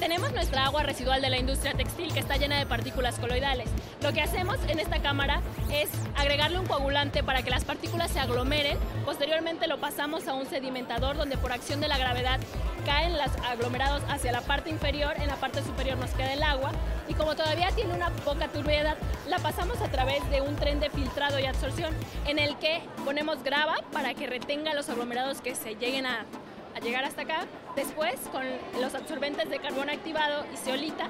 Tenemos 0.00 0.32
nuestra 0.32 0.64
agua 0.64 0.82
residual 0.82 1.20
de 1.20 1.28
la 1.28 1.36
industria 1.36 1.74
textil 1.74 2.10
que 2.14 2.20
está 2.20 2.38
llena 2.38 2.58
de 2.58 2.64
partículas 2.64 3.18
coloidales. 3.18 3.68
Lo 4.02 4.14
que 4.14 4.22
hacemos 4.22 4.56
en 4.66 4.78
esta 4.78 5.02
cámara 5.02 5.42
es 5.70 5.90
agregarle 6.16 6.58
un 6.58 6.64
coagulante 6.64 7.22
para 7.22 7.42
que 7.42 7.50
las 7.50 7.66
partículas 7.66 8.10
se 8.10 8.18
aglomeren. 8.18 8.78
Posteriormente 9.04 9.66
lo 9.66 9.78
pasamos 9.78 10.26
a 10.26 10.32
un 10.32 10.46
sedimentador 10.46 11.18
donde 11.18 11.36
por 11.36 11.52
acción 11.52 11.82
de 11.82 11.88
la 11.88 11.98
gravedad 11.98 12.40
caen 12.86 13.12
los 13.12 13.30
aglomerados 13.46 14.02
hacia 14.08 14.32
la 14.32 14.40
parte 14.40 14.70
inferior, 14.70 15.12
en 15.18 15.28
la 15.28 15.36
parte 15.36 15.62
superior 15.62 15.98
nos 15.98 16.12
queda 16.12 16.32
el 16.32 16.42
agua 16.42 16.72
y 17.06 17.12
como 17.12 17.36
todavía 17.36 17.68
tiene 17.72 17.92
una 17.92 18.08
poca 18.08 18.48
turbiedad, 18.48 18.96
la 19.28 19.38
pasamos 19.38 19.82
a 19.82 19.90
través 19.90 20.28
de 20.30 20.40
un 20.40 20.56
tren 20.56 20.80
de 20.80 20.88
filtrado 20.88 21.38
y 21.38 21.44
absorción 21.44 21.94
en 22.26 22.38
el 22.38 22.56
que 22.56 22.80
ponemos 23.04 23.42
grava 23.42 23.76
para 23.92 24.14
que 24.14 24.26
retenga 24.26 24.72
los 24.72 24.88
aglomerados 24.88 25.42
que 25.42 25.54
se 25.54 25.74
lleguen 25.74 26.06
a 26.06 26.24
a 26.74 26.80
llegar 26.80 27.04
hasta 27.04 27.22
acá. 27.22 27.46
Después, 27.76 28.14
con 28.32 28.42
los 28.80 28.94
absorbentes 28.94 29.48
de 29.50 29.58
carbón 29.58 29.90
activado 29.90 30.44
y 30.52 30.56
zeolita, 30.56 31.08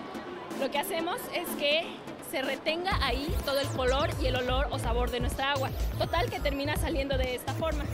lo 0.61 0.71
que 0.71 0.79
hacemos 0.79 1.17
es 1.35 1.49
que 1.59 1.85
se 2.31 2.43
retenga 2.43 3.05
ahí 3.05 3.35
todo 3.45 3.59
el 3.59 3.69
color 3.69 4.11
y 4.23 4.27
el 4.27 4.37
olor 4.37 4.69
o 4.71 4.79
sabor 4.79 5.11
de 5.11 5.21
nuestra 5.21 5.53
agua. 5.53 5.71
Total 5.99 6.31
que 6.31 6.39
termina 6.41 6.77
saliendo 6.77 7.19
de 7.19 7.35
esta 7.35 7.53
forma. 7.55 7.85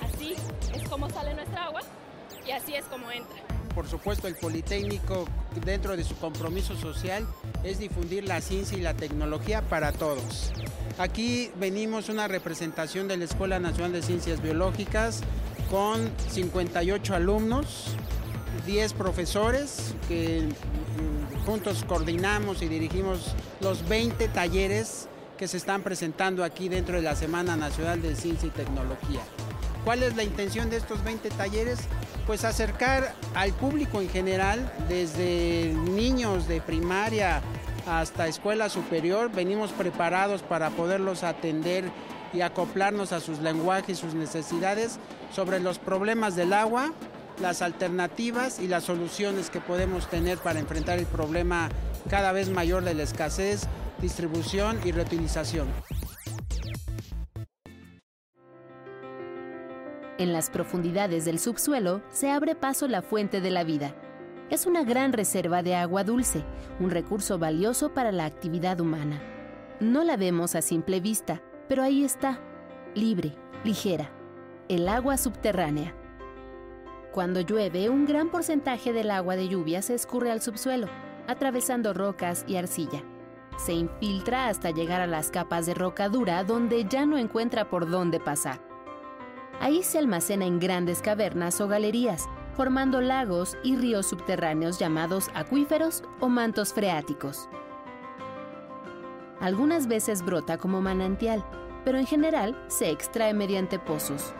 Así 0.00 0.34
es 0.72 0.88
como 0.88 1.10
sale 1.10 1.34
nuestra 1.34 1.64
agua 1.64 1.80
y 2.46 2.52
así 2.52 2.74
es 2.74 2.84
como 2.86 3.10
entra. 3.10 3.36
Por 3.74 3.86
supuesto, 3.86 4.26
el 4.26 4.34
Politécnico, 4.34 5.26
dentro 5.64 5.96
de 5.96 6.02
su 6.02 6.16
compromiso 6.16 6.74
social, 6.74 7.26
es 7.62 7.78
difundir 7.78 8.24
la 8.24 8.40
ciencia 8.40 8.76
y 8.76 8.80
la 8.80 8.94
tecnología 8.94 9.62
para 9.62 9.92
todos. 9.92 10.52
Aquí 10.98 11.52
venimos 11.56 12.08
una 12.08 12.26
representación 12.26 13.06
de 13.06 13.16
la 13.16 13.24
Escuela 13.24 13.60
Nacional 13.60 13.92
de 13.92 14.02
Ciencias 14.02 14.42
Biológicas, 14.42 15.20
con 15.70 16.10
58 16.30 17.14
alumnos, 17.14 17.86
10 18.66 18.92
profesores 18.94 19.94
que 20.08 20.48
juntos 21.44 21.84
coordinamos 21.86 22.62
y 22.62 22.68
dirigimos 22.68 23.34
los 23.60 23.86
20 23.88 24.28
talleres 24.28 25.08
que 25.36 25.48
se 25.48 25.56
están 25.56 25.82
presentando 25.82 26.42
aquí 26.42 26.68
dentro 26.68 26.96
de 26.96 27.02
la 27.02 27.14
Semana 27.14 27.56
Nacional 27.56 28.02
de 28.02 28.16
Ciencia 28.16 28.48
y 28.48 28.50
Tecnología. 28.50 29.20
¿Cuál 29.84 30.02
es 30.02 30.16
la 30.16 30.24
intención 30.24 30.68
de 30.68 30.76
estos 30.76 31.02
20 31.04 31.30
talleres? 31.30 31.78
Pues 32.26 32.44
acercar 32.44 33.14
al 33.34 33.52
público 33.52 34.00
en 34.00 34.10
general, 34.10 34.70
desde 34.88 35.72
niños 35.72 36.48
de 36.48 36.60
primaria 36.60 37.40
hasta 37.86 38.26
escuela 38.26 38.68
superior, 38.68 39.30
venimos 39.32 39.70
preparados 39.70 40.42
para 40.42 40.70
poderlos 40.70 41.22
atender 41.22 41.84
y 42.34 42.42
acoplarnos 42.42 43.12
a 43.12 43.20
sus 43.20 43.38
lenguajes, 43.38 43.98
sus 43.98 44.14
necesidades 44.14 44.98
sobre 45.32 45.60
los 45.60 45.78
problemas 45.78 46.36
del 46.36 46.52
agua, 46.52 46.92
las 47.40 47.62
alternativas 47.62 48.58
y 48.58 48.68
las 48.68 48.84
soluciones 48.84 49.50
que 49.50 49.60
podemos 49.60 50.08
tener 50.08 50.38
para 50.38 50.58
enfrentar 50.58 50.98
el 50.98 51.06
problema 51.06 51.68
cada 52.08 52.32
vez 52.32 52.50
mayor 52.50 52.84
de 52.84 52.94
la 52.94 53.02
escasez, 53.02 53.68
distribución 54.00 54.78
y 54.84 54.92
reutilización. 54.92 55.68
En 60.18 60.32
las 60.32 60.50
profundidades 60.50 61.24
del 61.24 61.38
subsuelo 61.38 62.02
se 62.10 62.30
abre 62.30 62.56
paso 62.56 62.88
la 62.88 63.02
fuente 63.02 63.40
de 63.40 63.50
la 63.50 63.62
vida. 63.62 63.94
Es 64.50 64.66
una 64.66 64.82
gran 64.82 65.12
reserva 65.12 65.62
de 65.62 65.76
agua 65.76 66.02
dulce, 66.02 66.42
un 66.80 66.90
recurso 66.90 67.38
valioso 67.38 67.94
para 67.94 68.10
la 68.10 68.24
actividad 68.24 68.80
humana. 68.80 69.20
No 69.78 70.02
la 70.02 70.16
vemos 70.16 70.56
a 70.56 70.62
simple 70.62 70.98
vista, 71.00 71.40
pero 71.68 71.84
ahí 71.84 72.02
está, 72.02 72.40
libre, 72.96 73.36
ligera, 73.62 74.10
el 74.68 74.86
agua 74.88 75.16
subterránea. 75.16 75.94
Cuando 77.12 77.40
llueve, 77.40 77.88
un 77.88 78.04
gran 78.04 78.30
porcentaje 78.30 78.92
del 78.92 79.10
agua 79.10 79.34
de 79.34 79.48
lluvia 79.48 79.80
se 79.80 79.94
escurre 79.94 80.30
al 80.30 80.42
subsuelo, 80.42 80.88
atravesando 81.26 81.94
rocas 81.94 82.44
y 82.46 82.56
arcilla. 82.56 83.02
Se 83.56 83.72
infiltra 83.72 84.48
hasta 84.48 84.70
llegar 84.70 85.00
a 85.00 85.06
las 85.06 85.30
capas 85.30 85.64
de 85.64 85.74
roca 85.74 86.08
dura 86.08 86.44
donde 86.44 86.84
ya 86.84 87.06
no 87.06 87.16
encuentra 87.16 87.70
por 87.70 87.88
dónde 87.88 88.20
pasar. 88.20 88.60
Ahí 89.58 89.82
se 89.82 89.98
almacena 89.98 90.44
en 90.44 90.60
grandes 90.60 91.00
cavernas 91.00 91.60
o 91.60 91.66
galerías, 91.66 92.28
formando 92.54 93.00
lagos 93.00 93.56
y 93.64 93.76
ríos 93.76 94.06
subterráneos 94.06 94.78
llamados 94.78 95.30
acuíferos 95.34 96.04
o 96.20 96.28
mantos 96.28 96.74
freáticos. 96.74 97.48
Algunas 99.40 99.86
veces 99.88 100.22
brota 100.22 100.58
como 100.58 100.82
manantial, 100.82 101.44
pero 101.84 101.98
en 101.98 102.06
general 102.06 102.62
se 102.68 102.90
extrae 102.90 103.32
mediante 103.32 103.78
pozos. 103.78 104.34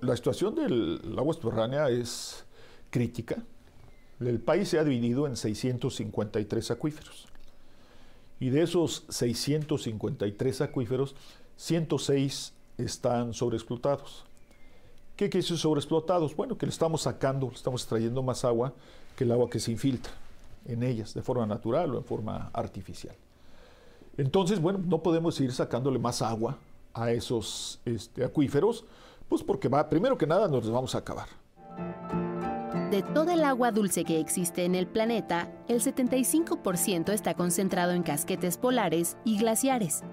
La 0.00 0.16
situación 0.16 0.54
del 0.54 1.14
agua 1.16 1.34
subterránea 1.34 1.88
es 1.88 2.44
crítica. 2.90 3.42
El 4.20 4.40
país 4.40 4.68
se 4.68 4.78
ha 4.78 4.84
dividido 4.84 5.26
en 5.26 5.36
653 5.36 6.70
acuíferos. 6.70 7.26
Y 8.40 8.50
de 8.50 8.62
esos 8.62 9.04
653 9.08 10.60
acuíferos, 10.60 11.16
106 11.56 12.52
están 12.78 13.34
sobreexplotados. 13.34 14.24
¿Qué 15.16 15.28
quiere 15.28 15.42
decir 15.42 15.58
sobreexplotados? 15.58 16.36
Bueno, 16.36 16.56
que 16.56 16.66
le 16.66 16.70
estamos 16.70 17.02
sacando, 17.02 17.48
le 17.48 17.56
estamos 17.56 17.82
extrayendo 17.82 18.22
más 18.22 18.44
agua 18.44 18.72
que 19.16 19.24
el 19.24 19.32
agua 19.32 19.50
que 19.50 19.58
se 19.58 19.72
infiltra 19.72 20.12
en 20.64 20.84
ellas, 20.84 21.14
de 21.14 21.22
forma 21.22 21.44
natural 21.46 21.92
o 21.94 21.98
en 21.98 22.04
forma 22.04 22.50
artificial. 22.52 23.16
Entonces, 24.16 24.60
bueno, 24.60 24.80
no 24.84 25.02
podemos 25.02 25.34
seguir 25.34 25.52
sacándole 25.52 25.98
más 25.98 26.22
agua 26.22 26.58
a 26.94 27.10
esos 27.10 27.80
este, 27.84 28.24
acuíferos, 28.24 28.84
pues 29.28 29.42
porque 29.42 29.68
va, 29.68 29.88
primero 29.88 30.16
que 30.18 30.26
nada 30.26 30.48
nos 30.48 30.64
los 30.64 30.72
vamos 30.72 30.94
a 30.94 30.98
acabar. 30.98 31.28
De 32.90 33.02
toda 33.02 33.34
el 33.34 33.44
agua 33.44 33.70
dulce 33.70 34.04
que 34.04 34.18
existe 34.18 34.64
en 34.64 34.74
el 34.74 34.86
planeta, 34.86 35.52
el 35.68 35.80
75% 35.80 37.12
está 37.12 37.34
concentrado 37.34 37.92
en 37.92 38.02
casquetes 38.02 38.56
polares 38.56 39.18
y 39.24 39.38
glaciares, 39.38 40.04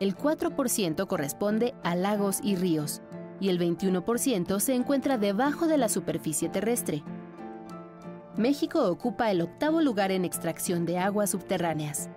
el 0.00 0.16
4% 0.16 1.06
corresponde 1.06 1.74
a 1.82 1.94
lagos 1.94 2.40
y 2.42 2.56
ríos 2.56 3.00
y 3.40 3.48
el 3.48 3.58
21% 3.58 4.58
se 4.60 4.74
encuentra 4.74 5.18
debajo 5.18 5.66
de 5.66 5.78
la 5.78 5.88
superficie 5.88 6.48
terrestre. 6.48 7.04
México 8.36 8.88
ocupa 8.90 9.30
el 9.30 9.40
octavo 9.40 9.80
lugar 9.80 10.10
en 10.10 10.24
extracción 10.24 10.84
de 10.84 10.98
aguas 10.98 11.30
subterráneas. 11.30 12.10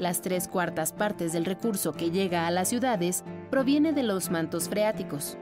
Las 0.00 0.22
tres 0.22 0.48
cuartas 0.48 0.94
partes 0.94 1.34
del 1.34 1.44
recurso 1.44 1.92
que 1.92 2.10
llega 2.10 2.46
a 2.46 2.50
las 2.50 2.70
ciudades 2.70 3.22
proviene 3.50 3.92
de 3.92 4.02
los 4.02 4.30
mantos 4.30 4.66
freáticos. 4.66 5.36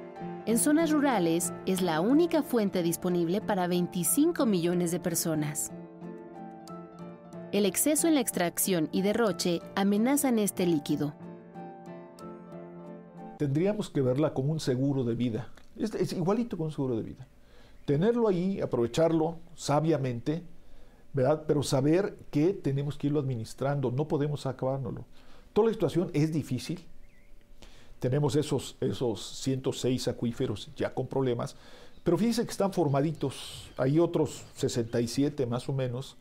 En 0.46 0.58
zonas 0.58 0.90
rurales 0.90 1.52
es 1.64 1.80
la 1.80 2.00
única 2.00 2.42
fuente 2.42 2.82
disponible 2.82 3.40
para 3.40 3.68
25 3.68 4.46
millones 4.46 4.90
de 4.90 4.98
personas. 4.98 5.70
El 7.52 7.66
exceso 7.66 8.08
en 8.08 8.16
la 8.16 8.20
extracción 8.20 8.88
y 8.90 9.02
derroche 9.02 9.60
amenazan 9.76 10.40
este 10.40 10.66
líquido. 10.66 11.14
Tendríamos 13.38 13.90
que 13.90 14.02
verla 14.02 14.34
como 14.34 14.50
un 14.50 14.58
seguro 14.58 15.04
de 15.04 15.14
vida. 15.14 15.52
Es, 15.76 16.12
igualito 16.12 16.56
con 16.56 16.66
un 16.66 16.72
seguro 16.72 16.96
de 16.96 17.04
vida. 17.04 17.28
Tenerlo 17.84 18.26
ahí, 18.26 18.60
aprovecharlo 18.60 19.38
sabiamente, 19.54 20.42
¿verdad? 21.12 21.44
Pero 21.46 21.62
saber 21.62 22.16
que 22.30 22.52
tenemos 22.52 22.96
que 22.96 23.08
irlo 23.08 23.20
administrando, 23.20 23.90
no 23.90 24.08
podemos 24.08 24.46
acabárnoslo. 24.46 25.04
Toda 25.52 25.68
la 25.68 25.72
situación 25.72 26.10
es 26.12 26.32
difícil. 26.32 26.84
Tenemos 27.98 28.36
esos, 28.36 28.76
esos 28.80 29.40
106 29.40 30.08
acuíferos 30.08 30.70
ya 30.76 30.94
con 30.94 31.08
problemas, 31.08 31.56
pero 32.04 32.16
fíjense 32.16 32.44
que 32.44 32.50
están 32.50 32.72
formaditos. 32.72 33.70
Hay 33.76 33.98
otros 33.98 34.44
67 34.54 35.46
más 35.46 35.68
o 35.68 35.72
menos 35.72 36.16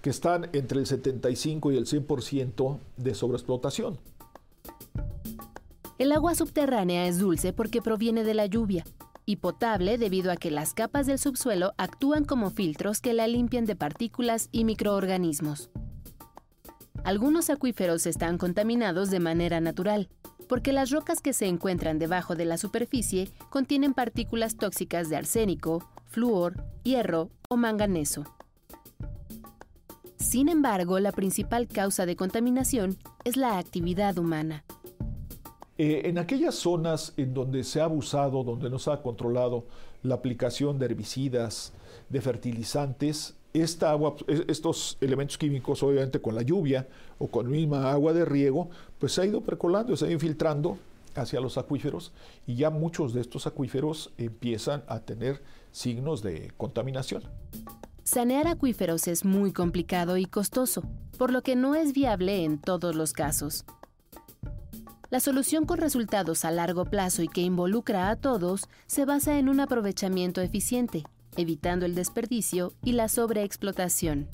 que 0.00 0.10
están 0.10 0.48
entre 0.52 0.80
el 0.80 0.86
75 0.86 1.72
y 1.72 1.76
el 1.76 1.86
100% 1.86 2.78
de 2.96 3.14
sobreexplotación. 3.14 3.98
El 5.98 6.10
agua 6.10 6.34
subterránea 6.34 7.06
es 7.06 7.18
dulce 7.18 7.52
porque 7.52 7.80
proviene 7.82 8.24
de 8.24 8.34
la 8.34 8.46
lluvia 8.46 8.84
y 9.24 9.36
potable 9.36 9.98
debido 9.98 10.32
a 10.32 10.36
que 10.36 10.50
las 10.50 10.74
capas 10.74 11.06
del 11.06 11.18
subsuelo 11.18 11.74
actúan 11.78 12.24
como 12.24 12.50
filtros 12.50 13.00
que 13.00 13.12
la 13.12 13.26
limpian 13.26 13.64
de 13.64 13.76
partículas 13.76 14.48
y 14.52 14.64
microorganismos. 14.64 15.70
Algunos 17.04 17.50
acuíferos 17.50 18.06
están 18.06 18.38
contaminados 18.38 19.10
de 19.10 19.20
manera 19.20 19.60
natural, 19.60 20.08
porque 20.48 20.72
las 20.72 20.90
rocas 20.90 21.20
que 21.20 21.32
se 21.32 21.46
encuentran 21.46 21.98
debajo 21.98 22.34
de 22.34 22.44
la 22.44 22.58
superficie 22.58 23.32
contienen 23.50 23.94
partículas 23.94 24.56
tóxicas 24.56 25.08
de 25.08 25.16
arsénico, 25.16 25.88
flúor, 26.06 26.64
hierro 26.84 27.30
o 27.48 27.56
manganeso. 27.56 28.24
Sin 30.18 30.48
embargo, 30.48 31.00
la 31.00 31.10
principal 31.10 31.66
causa 31.66 32.06
de 32.06 32.16
contaminación 32.16 32.96
es 33.24 33.36
la 33.36 33.58
actividad 33.58 34.16
humana. 34.18 34.64
Eh, 35.78 36.02
en 36.04 36.18
aquellas 36.18 36.54
zonas 36.54 37.14
en 37.16 37.32
donde 37.32 37.64
se 37.64 37.80
ha 37.80 37.84
abusado, 37.84 38.44
donde 38.44 38.68
no 38.68 38.78
se 38.78 38.90
ha 38.90 39.02
controlado 39.02 39.64
la 40.02 40.16
aplicación 40.16 40.78
de 40.78 40.86
herbicidas, 40.86 41.72
de 42.08 42.20
fertilizantes, 42.20 43.34
estos 43.54 44.96
elementos 45.00 45.36
químicos, 45.36 45.82
obviamente 45.82 46.20
con 46.20 46.34
la 46.34 46.42
lluvia 46.42 46.88
o 47.18 47.28
con 47.28 47.50
misma 47.50 47.92
agua 47.92 48.12
de 48.12 48.24
riego, 48.24 48.70
pues 48.98 49.12
se 49.12 49.22
ha 49.22 49.26
ido 49.26 49.42
percolando, 49.42 49.96
se 49.96 50.04
ha 50.04 50.08
ido 50.08 50.14
infiltrando 50.14 50.78
hacia 51.14 51.40
los 51.40 51.58
acuíferos 51.58 52.12
y 52.46 52.56
ya 52.56 52.70
muchos 52.70 53.12
de 53.12 53.20
estos 53.20 53.46
acuíferos 53.46 54.12
empiezan 54.16 54.82
a 54.86 55.00
tener 55.00 55.42
signos 55.70 56.22
de 56.22 56.52
contaminación. 56.56 57.22
Sanear 58.04 58.46
acuíferos 58.46 59.06
es 59.06 59.24
muy 59.24 59.52
complicado 59.52 60.16
y 60.16 60.24
costoso, 60.24 60.82
por 61.18 61.30
lo 61.30 61.42
que 61.42 61.54
no 61.54 61.74
es 61.74 61.92
viable 61.92 62.44
en 62.44 62.58
todos 62.58 62.96
los 62.96 63.12
casos. 63.12 63.64
La 65.12 65.20
solución 65.20 65.66
con 65.66 65.76
resultados 65.76 66.46
a 66.46 66.50
largo 66.50 66.86
plazo 66.86 67.22
y 67.22 67.28
que 67.28 67.42
involucra 67.42 68.08
a 68.08 68.16
todos 68.16 68.70
se 68.86 69.04
basa 69.04 69.38
en 69.38 69.50
un 69.50 69.60
aprovechamiento 69.60 70.40
eficiente, 70.40 71.04
evitando 71.36 71.84
el 71.84 71.94
desperdicio 71.94 72.72
y 72.82 72.92
la 72.92 73.08
sobreexplotación. 73.08 74.30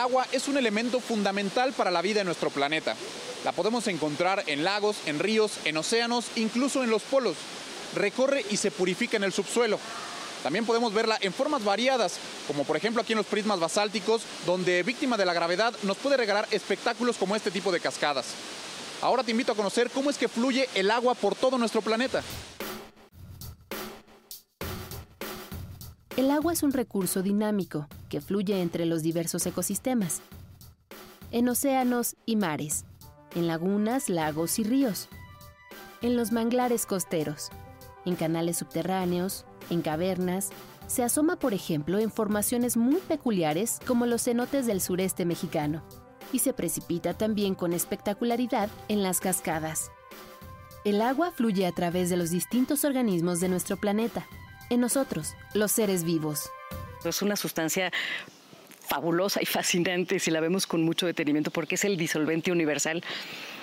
Agua 0.00 0.26
es 0.32 0.48
un 0.48 0.56
elemento 0.56 0.98
fundamental 0.98 1.72
para 1.72 1.90
la 1.90 2.02
vida 2.02 2.20
en 2.20 2.26
nuestro 2.26 2.50
planeta. 2.50 2.96
La 3.44 3.52
podemos 3.52 3.86
encontrar 3.86 4.42
en 4.46 4.64
lagos, 4.64 4.96
en 5.06 5.18
ríos, 5.18 5.52
en 5.64 5.76
océanos, 5.76 6.26
incluso 6.36 6.82
en 6.82 6.90
los 6.90 7.02
polos. 7.02 7.36
Recorre 7.94 8.44
y 8.50 8.56
se 8.56 8.70
purifica 8.70 9.16
en 9.16 9.24
el 9.24 9.32
subsuelo. 9.32 9.78
También 10.42 10.64
podemos 10.64 10.94
verla 10.94 11.18
en 11.20 11.32
formas 11.32 11.64
variadas, 11.64 12.18
como 12.46 12.64
por 12.64 12.76
ejemplo 12.76 13.02
aquí 13.02 13.12
en 13.12 13.18
los 13.18 13.26
prismas 13.26 13.60
basálticos, 13.60 14.22
donde 14.46 14.82
víctima 14.82 15.16
de 15.16 15.26
la 15.26 15.34
gravedad 15.34 15.74
nos 15.82 15.98
puede 15.98 16.16
regalar 16.16 16.48
espectáculos 16.50 17.16
como 17.16 17.36
este 17.36 17.50
tipo 17.50 17.70
de 17.70 17.80
cascadas. 17.80 18.26
Ahora 19.02 19.22
te 19.22 19.30
invito 19.30 19.52
a 19.52 19.56
conocer 19.56 19.90
cómo 19.90 20.10
es 20.10 20.16
que 20.16 20.28
fluye 20.28 20.68
el 20.74 20.90
agua 20.90 21.14
por 21.14 21.34
todo 21.34 21.58
nuestro 21.58 21.82
planeta. 21.82 22.22
El 26.16 26.30
agua 26.30 26.52
es 26.52 26.62
un 26.62 26.72
recurso 26.72 27.22
dinámico 27.22 27.86
que 28.10 28.20
fluye 28.20 28.60
entre 28.60 28.84
los 28.84 29.02
diversos 29.02 29.46
ecosistemas, 29.46 30.20
en 31.30 31.48
océanos 31.48 32.16
y 32.26 32.36
mares. 32.36 32.84
en 33.36 33.46
lagunas, 33.46 34.08
lagos 34.08 34.58
y 34.58 34.64
ríos, 34.64 35.08
en 36.02 36.16
los 36.16 36.32
manglares 36.32 36.84
costeros, 36.84 37.50
en 38.04 38.16
canales 38.16 38.58
subterráneos, 38.58 39.44
en 39.70 39.82
cavernas, 39.82 40.50
se 40.88 41.04
asoma 41.04 41.36
por 41.36 41.54
ejemplo 41.54 42.00
en 42.00 42.10
formaciones 42.10 42.76
muy 42.76 43.00
peculiares 43.00 43.78
como 43.86 44.06
los 44.06 44.24
cenotes 44.24 44.66
del 44.66 44.80
sureste 44.80 45.24
mexicano, 45.24 45.82
y 46.32 46.40
se 46.40 46.52
precipita 46.52 47.14
también 47.14 47.54
con 47.54 47.72
espectacularidad 47.72 48.68
en 48.88 49.04
las 49.04 49.20
cascadas. 49.20 49.92
El 50.84 51.00
agua 51.00 51.30
fluye 51.30 51.66
a 51.66 51.72
través 51.72 52.10
de 52.10 52.16
los 52.16 52.30
distintos 52.30 52.84
organismos 52.84 53.38
de 53.38 53.48
nuestro 53.48 53.76
planeta, 53.76 54.26
en 54.70 54.80
nosotros, 54.80 55.34
los 55.54 55.70
seres 55.70 56.02
vivos. 56.02 56.50
Es 57.04 57.22
una 57.22 57.36
sustancia 57.36 57.90
fabulosa 58.88 59.40
y 59.40 59.46
fascinante 59.46 60.18
si 60.18 60.30
la 60.30 60.40
vemos 60.40 60.66
con 60.66 60.82
mucho 60.82 61.06
detenimiento 61.06 61.50
porque 61.50 61.76
es 61.76 61.84
el 61.84 61.96
disolvente 61.96 62.50
universal 62.50 63.04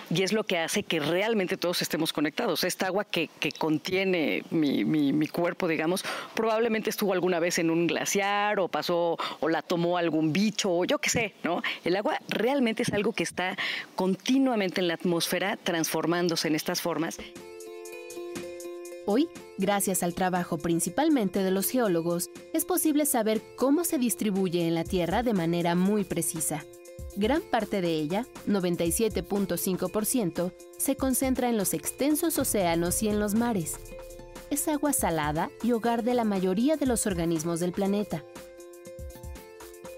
y 0.10 0.24
es 0.24 0.32
lo 0.32 0.46
que 0.46 0.58
hace 0.58 0.84
que 0.84 1.02
realmente 1.02 1.58
todos 1.58 1.82
estemos 1.82 2.14
conectados. 2.14 2.64
Esta 2.64 2.88
agua 2.88 3.04
que, 3.04 3.30
contiene 3.58 4.44
mi, 4.52 5.28
cuerpo, 5.28 5.68
digamos, 5.68 6.06
probablemente 6.34 6.90
estuvo 6.90 7.12
alguna 7.12 7.40
vez 7.40 7.60
en 7.60 7.70
un 7.70 7.88
glaciar 7.88 8.60
o 8.60 8.70
pasó 8.70 9.18
o 9.42 9.50
la 9.50 9.62
tomó 9.62 9.98
algún 9.98 10.32
bicho 10.32 10.72
o 10.72 10.86
yo 10.86 11.00
qué 11.00 11.10
sé, 11.10 11.34
¿no? 11.44 11.62
El 11.84 11.98
agua 11.98 12.20
realmente 12.30 12.84
es 12.84 12.94
algo 12.94 13.12
que 13.12 13.24
está 13.24 13.58
continuamente 13.96 14.80
en 14.80 14.88
la 14.88 14.94
atmósfera 14.94 15.58
transformándose 15.58 16.48
en 16.48 16.56
estas 16.56 16.82
formas. 16.82 17.18
Hoy, 19.10 19.30
gracias 19.58 20.04
al 20.04 20.14
trabajo 20.14 20.58
principalmente 20.58 21.42
de 21.42 21.50
los 21.50 21.70
geólogos, 21.70 22.30
es 22.52 22.66
posible 22.66 23.06
saber 23.06 23.42
cómo 23.56 23.86
se 23.86 23.98
distribuye 23.98 24.68
en 24.68 24.76
la 24.76 24.84
Tierra 24.84 25.24
de 25.24 25.34
manera 25.34 25.76
muy 25.76 26.04
precisa. 26.04 26.66
Gran 27.16 27.42
parte 27.42 27.80
de 27.80 27.94
ella, 27.94 28.28
97.5%, 28.48 30.52
se 30.78 30.98
concentra 30.98 31.48
en 31.48 31.56
los 31.56 31.74
extensos 31.74 32.38
océanos 32.38 33.02
y 33.02 33.08
en 33.08 33.22
los 33.22 33.34
mares. 33.34 33.78
Es 34.50 34.68
agua 34.68 34.92
salada 34.92 35.52
y 35.64 35.72
hogar 35.72 36.04
de 36.04 36.14
la 36.14 36.26
mayoría 36.26 36.76
de 36.76 36.88
los 36.88 37.08
organismos 37.08 37.62
del 37.62 37.72
planeta. 37.72 38.26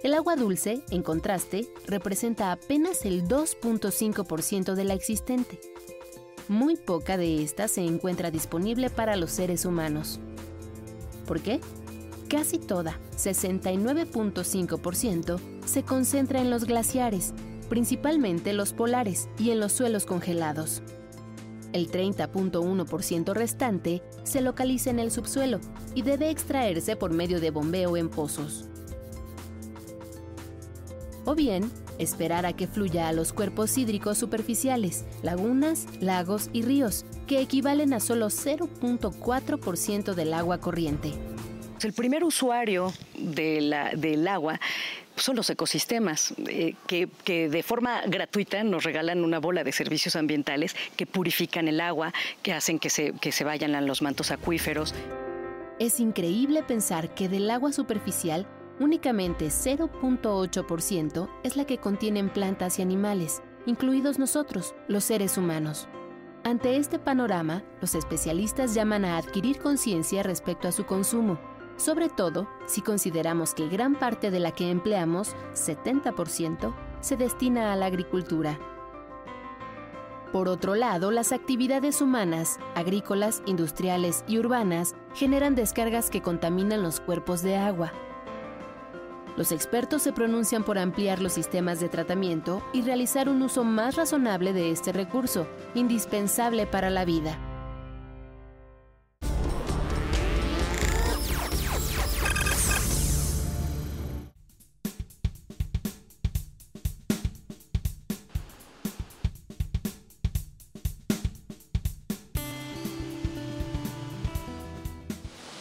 El 0.04 0.14
agua 0.14 0.36
dulce, 0.36 0.84
en 0.92 1.02
contraste, 1.02 1.68
representa 1.88 2.52
apenas 2.52 3.06
el 3.06 3.24
2.5% 3.24 4.76
de 4.76 4.84
la 4.84 4.94
existente 4.94 5.60
muy 6.50 6.76
poca 6.76 7.16
de 7.16 7.42
esta 7.44 7.70
se 7.70 7.86
encuentra 7.86 8.32
disponible 8.32 8.90
para 8.90 9.16
los 9.16 9.32
seres 9.32 9.64
humanos. 9.66 10.20
¿Por 11.26 11.40
qué? 11.42 11.62
Casi 12.28 12.58
toda, 12.58 13.00
69.5%, 13.16 15.40
se 15.66 15.84
concentra 15.84 16.42
en 16.42 16.50
los 16.50 16.66
glaciares, 16.66 17.36
principalmente 17.70 18.52
los 18.54 18.74
polares 18.74 19.30
y 19.38 19.52
en 19.52 19.60
los 19.60 19.74
suelos 19.74 20.08
congelados. 20.08 20.82
El 21.72 21.92
30.1% 21.92 23.34
restante 23.34 24.02
se 24.24 24.42
localiza 24.42 24.90
en 24.90 24.98
el 24.98 25.12
subsuelo 25.12 25.60
y 25.94 26.02
debe 26.02 26.32
extraerse 26.32 26.96
por 26.96 27.14
medio 27.14 27.40
de 27.40 27.52
bombeo 27.52 27.96
en 27.96 28.10
pozos. 28.10 28.66
O 31.26 31.36
bien, 31.36 31.70
esperar 32.00 32.46
a 32.46 32.54
que 32.54 32.68
fluya 32.68 33.08
a 33.08 33.14
los 33.14 33.34
cuerpos 33.34 33.78
hídricos 33.78 34.18
superficiales, 34.18 35.06
lagunas, 35.22 35.86
lagos 36.00 36.50
y 36.54 36.64
ríos, 36.64 37.06
que 37.28 37.42
equivalen 37.42 37.94
a 37.94 38.00
solo 38.00 38.28
0.4% 38.28 40.14
del 40.16 40.34
agua 40.34 40.60
corriente. 40.60 41.14
El 41.82 41.94
primer 41.94 42.24
usuario 42.24 42.92
del 43.18 44.28
agua 44.28 44.60
son 45.16 45.36
los 45.36 45.50
ecosistemas, 45.50 46.34
eh, 46.48 46.76
que, 46.88 47.08
de 47.50 47.64
forma 47.64 48.02
gratuita 48.08 48.64
nos 48.64 48.84
regalan 48.84 49.24
una 49.24 49.40
bola 49.40 49.64
de 49.64 49.72
servicios 49.72 50.16
ambientales 50.16 50.76
que 50.96 51.06
purifican 51.06 51.68
el 51.68 51.82
agua, 51.82 52.14
que 52.42 52.54
hacen 52.54 52.80
que 52.80 52.90
se, 52.90 53.14
que 53.14 53.32
se 53.32 53.44
vayan 53.44 53.76
a 53.76 53.82
los 53.82 54.02
mantos 54.02 54.32
acuíferos. 54.32 54.94
Es 55.80 56.00
increíble 56.00 56.64
pensar 56.64 57.14
que 57.14 57.30
del 57.30 57.50
agua 57.50 57.72
superficial 57.72 58.46
Únicamente 58.80 59.48
0.8% 59.48 61.30
es 61.44 61.58
la 61.58 61.66
que 61.66 61.80
contienen 61.80 62.30
plantas 62.30 62.80
y 62.80 62.82
animales, 62.82 63.42
incluidos 63.66 64.18
nosotros, 64.20 64.74
los 64.88 65.04
seres 65.04 65.38
humanos. 65.38 65.90
Ante 66.46 66.78
este 66.78 66.98
panorama, 66.98 67.64
los 67.82 67.94
especialistas 67.94 68.74
llaman 68.74 69.04
a 69.04 69.18
adquirir 69.18 69.60
conciencia 69.60 70.24
respecto 70.24 70.70
a 70.70 70.72
su 70.72 70.86
consumo, 70.86 71.38
sobre 71.76 72.08
todo 72.08 72.48
si 72.68 72.82
consideramos 72.82 73.54
que 73.54 73.68
gran 73.68 73.96
parte 73.96 74.32
de 74.32 74.40
la 74.40 74.52
que 74.52 74.72
empleamos, 74.72 75.36
70%, 75.54 76.74
se 77.02 77.18
destina 77.18 77.74
a 77.74 77.76
la 77.76 77.88
agricultura. 77.88 78.58
Por 80.32 80.48
otro 80.48 80.76
lado, 80.76 81.12
las 81.12 81.34
actividades 81.34 82.02
humanas, 82.02 82.60
agrícolas, 82.76 83.42
industriales 83.46 84.24
y 84.28 84.38
urbanas 84.38 84.96
generan 85.14 85.56
descargas 85.56 86.10
que 86.10 86.22
contaminan 86.22 86.84
los 86.84 87.00
cuerpos 87.00 87.42
de 87.42 87.58
agua, 87.58 87.92
los 89.40 89.54
expertos 89.54 90.02
se 90.02 90.12
pronuncian 90.12 90.66
por 90.66 90.78
ampliar 90.78 91.22
los 91.22 91.32
sistemas 91.32 91.80
de 91.80 91.88
tratamiento 91.88 92.62
y 92.74 92.82
realizar 92.82 93.30
un 93.30 93.42
uso 93.42 93.64
más 93.64 93.96
razonable 93.96 94.52
de 94.52 94.70
este 94.70 94.92
recurso, 94.92 95.48
indispensable 95.76 96.68
para 96.68 96.90
la 96.90 97.06
vida. 97.06 97.49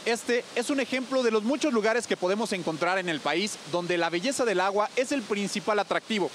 Este 0.08 0.42
es 0.56 0.70
un 0.70 0.80
ejemplo 0.80 1.22
de 1.22 1.30
los 1.30 1.44
muchos 1.44 1.70
lugares 1.70 2.06
que 2.06 2.16
podemos 2.16 2.54
encontrar 2.54 2.98
en 2.98 3.10
el 3.10 3.20
país 3.20 3.58
donde 3.70 3.98
la 3.98 4.08
belleza 4.08 4.46
del 4.46 4.58
agua 4.58 4.88
es 4.96 5.12
el 5.12 5.20
principal 5.20 5.78
atractivo. 5.78 6.30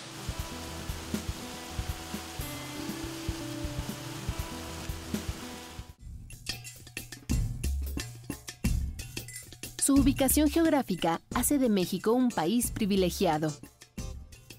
Su 9.84 9.96
ubicación 9.96 10.52
geográfica 10.52 11.20
hace 11.34 11.58
de 11.58 11.70
México 11.70 12.12
un 12.12 12.30
país 12.30 12.70
privilegiado, 12.70 13.52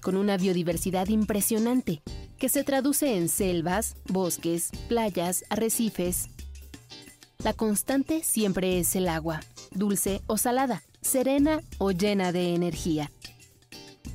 con 0.01 0.17
una 0.17 0.35
biodiversidad 0.35 1.07
impresionante, 1.07 2.01
que 2.37 2.49
se 2.49 2.65
traduce 2.65 3.15
en 3.15 3.29
selvas, 3.29 3.95
bosques, 4.09 4.71
playas, 4.89 5.45
arrecifes, 5.49 6.27
la 7.45 7.53
constante 7.53 8.23
siempre 8.23 8.79
es 8.79 8.95
el 8.95 9.07
agua, 9.07 9.39
dulce 9.69 10.23
o 10.25 10.35
salada, 10.35 10.81
serena 11.01 11.61
o 11.77 11.91
llena 11.91 12.31
de 12.31 12.55
energía. 12.55 13.11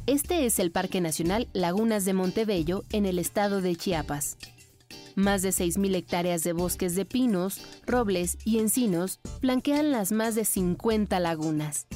Este 0.06 0.46
es 0.46 0.58
el 0.58 0.72
Parque 0.72 1.00
Nacional 1.00 1.46
Lagunas 1.52 2.04
de 2.04 2.12
Montebello 2.12 2.82
en 2.90 3.06
el 3.06 3.20
estado 3.20 3.60
de 3.60 3.76
Chiapas. 3.76 4.36
Más 5.14 5.42
de 5.42 5.50
6.000 5.50 5.94
hectáreas 5.94 6.42
de 6.42 6.52
bosques 6.52 6.96
de 6.96 7.04
pinos, 7.04 7.60
robles 7.86 8.36
y 8.44 8.58
encinos 8.58 9.20
flanquean 9.40 9.92
las 9.92 10.10
más 10.10 10.34
de 10.34 10.44
50 10.44 11.20
lagunas. 11.20 11.86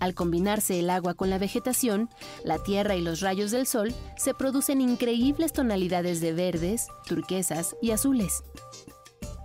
Al 0.00 0.14
combinarse 0.14 0.80
el 0.80 0.90
agua 0.90 1.14
con 1.14 1.30
la 1.30 1.38
vegetación, 1.38 2.10
la 2.42 2.58
tierra 2.58 2.96
y 2.96 3.00
los 3.00 3.20
rayos 3.20 3.52
del 3.52 3.68
sol, 3.68 3.94
se 4.16 4.34
producen 4.34 4.80
increíbles 4.80 5.52
tonalidades 5.52 6.20
de 6.20 6.32
verdes, 6.32 6.88
turquesas 7.06 7.76
y 7.80 7.92
azules. 7.92 8.42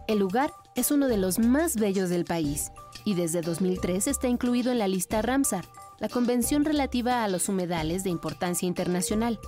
El 0.09 0.17
lugar 0.17 0.51
es 0.73 0.89
uno 0.89 1.07
de 1.07 1.17
los 1.17 1.37
más 1.37 1.75
bellos 1.75 2.09
del 2.09 2.25
país 2.25 2.71
y 3.05 3.13
desde 3.13 3.41
2003 3.41 4.07
está 4.07 4.27
incluido 4.27 4.71
en 4.71 4.79
la 4.79 4.87
lista 4.87 5.21
Ramsar, 5.21 5.65
la 5.99 6.09
convención 6.09 6.65
relativa 6.65 7.23
a 7.23 7.27
los 7.27 7.47
humedales 7.47 8.03
de 8.03 8.09
importancia 8.09 8.65
internacional, 8.65 9.39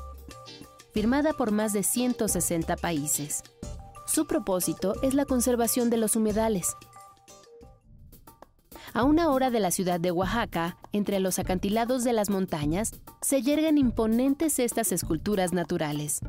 firmada 0.93 1.33
por 1.33 1.51
más 1.51 1.73
de 1.73 1.81
160 1.81 2.75
países. 2.75 3.41
Su 4.05 4.27
propósito 4.27 4.93
es 5.01 5.15
la 5.15 5.25
conservación 5.25 5.89
de 5.89 5.97
los 5.97 6.15
humedales. 6.15 6.75
A 8.93 9.03
una 9.03 9.31
hora 9.31 9.49
de 9.49 9.61
la 9.61 9.71
ciudad 9.71 9.99
de 9.99 10.11
Oaxaca, 10.11 10.77
entre 10.91 11.19
los 11.19 11.39
acantilados 11.39 12.03
de 12.03 12.13
las 12.13 12.29
montañas, 12.29 12.91
se 13.23 13.41
yergan 13.41 13.79
imponentes 13.79 14.59
estas 14.59 14.91
esculturas 14.91 15.53
naturales, 15.53 16.21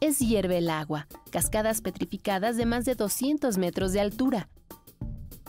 es 0.00 0.18
hierve 0.18 0.58
el 0.58 0.70
agua, 0.70 1.06
cascadas 1.30 1.80
petrificadas 1.80 2.56
de 2.56 2.66
más 2.66 2.84
de 2.84 2.94
200 2.94 3.58
metros 3.58 3.92
de 3.92 4.00
altura, 4.00 4.48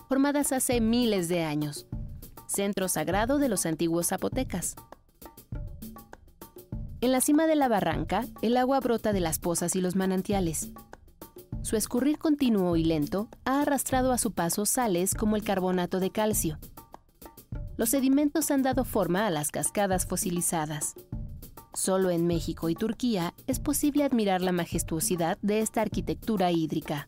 formadas 0.09 0.51
hace 0.51 0.81
miles 0.81 1.29
de 1.29 1.43
años, 1.43 1.87
centro 2.45 2.89
sagrado 2.89 3.37
de 3.37 3.47
los 3.47 3.65
antiguos 3.65 4.07
zapotecas. 4.07 4.75
En 6.99 7.11
la 7.11 7.21
cima 7.21 7.47
de 7.47 7.55
la 7.55 7.67
barranca, 7.67 8.25
el 8.41 8.57
agua 8.57 8.79
brota 8.79 9.13
de 9.13 9.21
las 9.21 9.39
pozas 9.39 9.75
y 9.75 9.81
los 9.81 9.95
manantiales. 9.95 10.71
Su 11.63 11.77
escurrir 11.77 12.17
continuo 12.17 12.75
y 12.75 12.83
lento 12.83 13.29
ha 13.45 13.61
arrastrado 13.61 14.11
a 14.11 14.17
su 14.17 14.33
paso 14.33 14.65
sales 14.65 15.13
como 15.13 15.35
el 15.35 15.43
carbonato 15.43 15.99
de 15.99 16.11
calcio. 16.11 16.59
Los 17.77 17.89
sedimentos 17.89 18.51
han 18.51 18.63
dado 18.63 18.83
forma 18.83 19.25
a 19.25 19.31
las 19.31 19.49
cascadas 19.49 20.05
fosilizadas. 20.05 20.95
Solo 21.73 22.09
en 22.09 22.27
México 22.27 22.69
y 22.69 22.75
Turquía 22.75 23.33
es 23.47 23.59
posible 23.59 24.03
admirar 24.03 24.41
la 24.41 24.51
majestuosidad 24.51 25.37
de 25.41 25.61
esta 25.61 25.81
arquitectura 25.81 26.51
hídrica. 26.51 27.07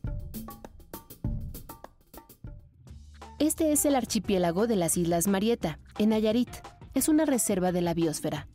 Este 3.39 3.73
es 3.73 3.86
el 3.86 3.95
archipiélago 3.95 4.67
de 4.67 4.78
las 4.78 4.95
Islas 4.95 5.28
Marieta, 5.28 5.80
en 5.97 6.10
Nayarit. 6.10 6.49
Es 6.93 7.10
una 7.10 7.26
reserva 7.26 7.73
de 7.73 7.82
la 7.82 7.93
biosfera. 7.93 8.47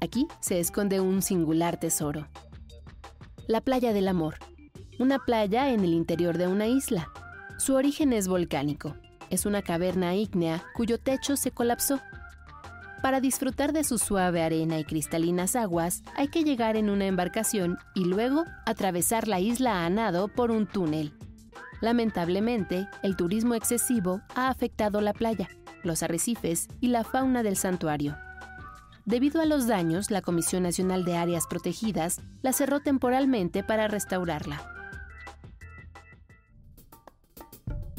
Aquí 0.00 0.26
se 0.40 0.58
esconde 0.58 1.00
un 1.00 1.22
singular 1.22 1.78
tesoro. 1.78 2.26
La 3.46 3.60
Playa 3.60 3.92
del 3.92 4.08
Amor, 4.08 4.36
una 4.98 5.18
playa 5.18 5.70
en 5.70 5.80
el 5.80 5.92
interior 5.92 6.36
de 6.36 6.48
una 6.48 6.66
isla. 6.66 7.08
Su 7.58 7.74
origen 7.74 8.12
es 8.12 8.26
volcánico. 8.26 8.96
Es 9.30 9.46
una 9.46 9.62
caverna 9.62 10.14
ígnea 10.14 10.64
cuyo 10.74 10.98
techo 10.98 11.36
se 11.36 11.50
colapsó. 11.50 12.00
Para 13.04 13.20
disfrutar 13.20 13.74
de 13.74 13.84
su 13.84 13.98
suave 13.98 14.42
arena 14.42 14.78
y 14.78 14.84
cristalinas 14.84 15.56
aguas, 15.56 16.02
hay 16.16 16.28
que 16.28 16.42
llegar 16.42 16.78
en 16.78 16.88
una 16.88 17.04
embarcación 17.04 17.76
y 17.94 18.06
luego 18.06 18.46
atravesar 18.64 19.28
la 19.28 19.40
isla 19.40 19.84
a 19.84 19.90
nado 19.90 20.28
por 20.28 20.50
un 20.50 20.66
túnel. 20.66 21.12
Lamentablemente, 21.82 22.88
el 23.02 23.14
turismo 23.14 23.56
excesivo 23.56 24.22
ha 24.34 24.48
afectado 24.48 25.02
la 25.02 25.12
playa, 25.12 25.50
los 25.82 26.02
arrecifes 26.02 26.66
y 26.80 26.86
la 26.86 27.04
fauna 27.04 27.42
del 27.42 27.56
santuario. 27.56 28.16
Debido 29.04 29.42
a 29.42 29.44
los 29.44 29.66
daños, 29.66 30.10
la 30.10 30.22
Comisión 30.22 30.62
Nacional 30.62 31.04
de 31.04 31.18
Áreas 31.18 31.46
Protegidas 31.46 32.22
la 32.40 32.54
cerró 32.54 32.80
temporalmente 32.80 33.62
para 33.62 33.86
restaurarla. 33.86 34.66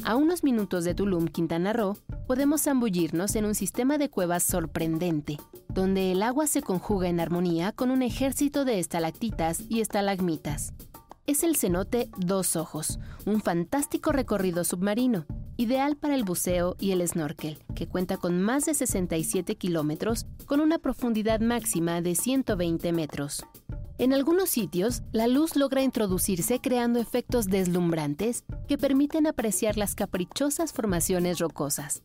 A 0.02 0.16
unos 0.16 0.42
minutos 0.42 0.82
de 0.82 0.96
Tulum, 0.96 1.28
Quintana 1.28 1.72
Roo, 1.72 1.96
podemos 2.26 2.62
zambullirnos 2.62 3.36
en 3.36 3.44
un 3.44 3.54
sistema 3.54 3.98
de 3.98 4.10
cuevas 4.10 4.42
sorprendente, 4.42 5.38
donde 5.68 6.12
el 6.12 6.22
agua 6.22 6.46
se 6.46 6.60
conjuga 6.62 7.08
en 7.08 7.20
armonía 7.20 7.72
con 7.72 7.90
un 7.90 8.02
ejército 8.02 8.64
de 8.64 8.78
estalactitas 8.78 9.62
y 9.68 9.80
estalagmitas. 9.80 10.72
Es 11.26 11.42
el 11.42 11.56
cenote 11.56 12.10
Dos 12.18 12.56
Ojos, 12.56 12.98
un 13.24 13.40
fantástico 13.40 14.12
recorrido 14.12 14.64
submarino, 14.64 15.26
ideal 15.56 15.96
para 15.96 16.14
el 16.14 16.24
buceo 16.24 16.76
y 16.78 16.92
el 16.92 17.06
snorkel, 17.06 17.58
que 17.74 17.88
cuenta 17.88 18.16
con 18.16 18.40
más 18.40 18.66
de 18.66 18.74
67 18.74 19.56
kilómetros 19.56 20.26
con 20.46 20.60
una 20.60 20.78
profundidad 20.78 21.40
máxima 21.40 22.00
de 22.00 22.14
120 22.14 22.92
metros. 22.92 23.44
En 23.98 24.12
algunos 24.12 24.50
sitios, 24.50 25.02
la 25.12 25.26
luz 25.26 25.56
logra 25.56 25.82
introducirse 25.82 26.60
creando 26.60 27.00
efectos 27.00 27.46
deslumbrantes 27.46 28.44
que 28.68 28.76
permiten 28.76 29.26
apreciar 29.26 29.78
las 29.78 29.94
caprichosas 29.94 30.74
formaciones 30.74 31.38
rocosas. 31.38 32.02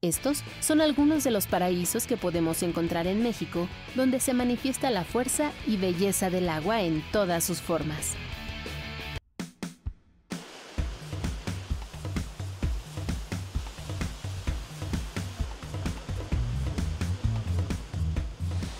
Estos 0.00 0.42
son 0.58 0.80
algunos 0.80 1.22
de 1.22 1.30
los 1.30 1.46
paraísos 1.46 2.08
que 2.08 2.16
podemos 2.16 2.64
encontrar 2.64 3.06
en 3.06 3.22
México, 3.22 3.68
donde 3.94 4.18
se 4.18 4.34
manifiesta 4.34 4.90
la 4.90 5.04
fuerza 5.04 5.52
y 5.68 5.76
belleza 5.76 6.30
del 6.30 6.48
agua 6.48 6.82
en 6.82 7.04
todas 7.12 7.44
sus 7.44 7.60
formas. 7.60 8.16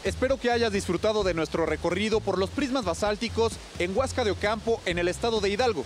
Espero 0.04 0.36
que 0.36 0.50
hayas 0.50 0.72
disfrutado 0.72 1.22
de 1.22 1.32
nuestro 1.32 1.64
recorrido 1.64 2.18
por 2.18 2.36
los 2.36 2.50
prismas 2.50 2.84
basálticos 2.84 3.52
en 3.78 3.96
Huasca 3.96 4.24
de 4.24 4.32
Ocampo, 4.32 4.80
en 4.84 4.98
el 4.98 5.06
estado 5.06 5.40
de 5.40 5.48
Hidalgo. 5.50 5.84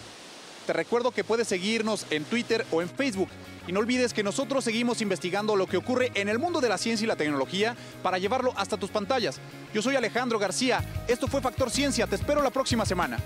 Te 0.66 0.72
recuerdo 0.72 1.11
que 1.11 1.22
puedes 1.22 1.48
seguirnos 1.48 2.07
en 2.09 2.24
Twitter 2.24 2.64
o 2.72 2.81
en 2.81 2.88
Facebook. 2.88 3.29
Y 3.68 3.72
no 3.72 3.81
olvides 3.81 4.14
que 4.14 4.22
nosotros 4.22 4.64
seguimos 4.64 5.02
investigando 5.02 5.55
lo 5.55 5.66
que 5.66 5.76
ocurre 5.76 6.12
en 6.14 6.31
el 6.31 6.38
mundo 6.38 6.62
de 6.62 6.70
la 6.70 6.79
ciencia 6.79 7.05
y 7.05 7.09
la 7.09 7.16
tecnología 7.16 7.76
para 8.02 8.18
llevarlo 8.18 8.55
hasta 8.57 8.79
tus 8.79 8.90
pantallas. 8.90 9.38
Yo 9.74 9.83
soy 9.83 9.96
Alejandro 9.96 10.38
García. 10.38 10.83
Esto 11.09 11.29
fue 11.29 11.42
Factor 11.42 11.70
Ciencia. 11.70 12.07
Te 12.07 12.16
espero 12.16 12.42
la 12.42 12.50
próxima 12.50 12.87
semana. 12.87 13.18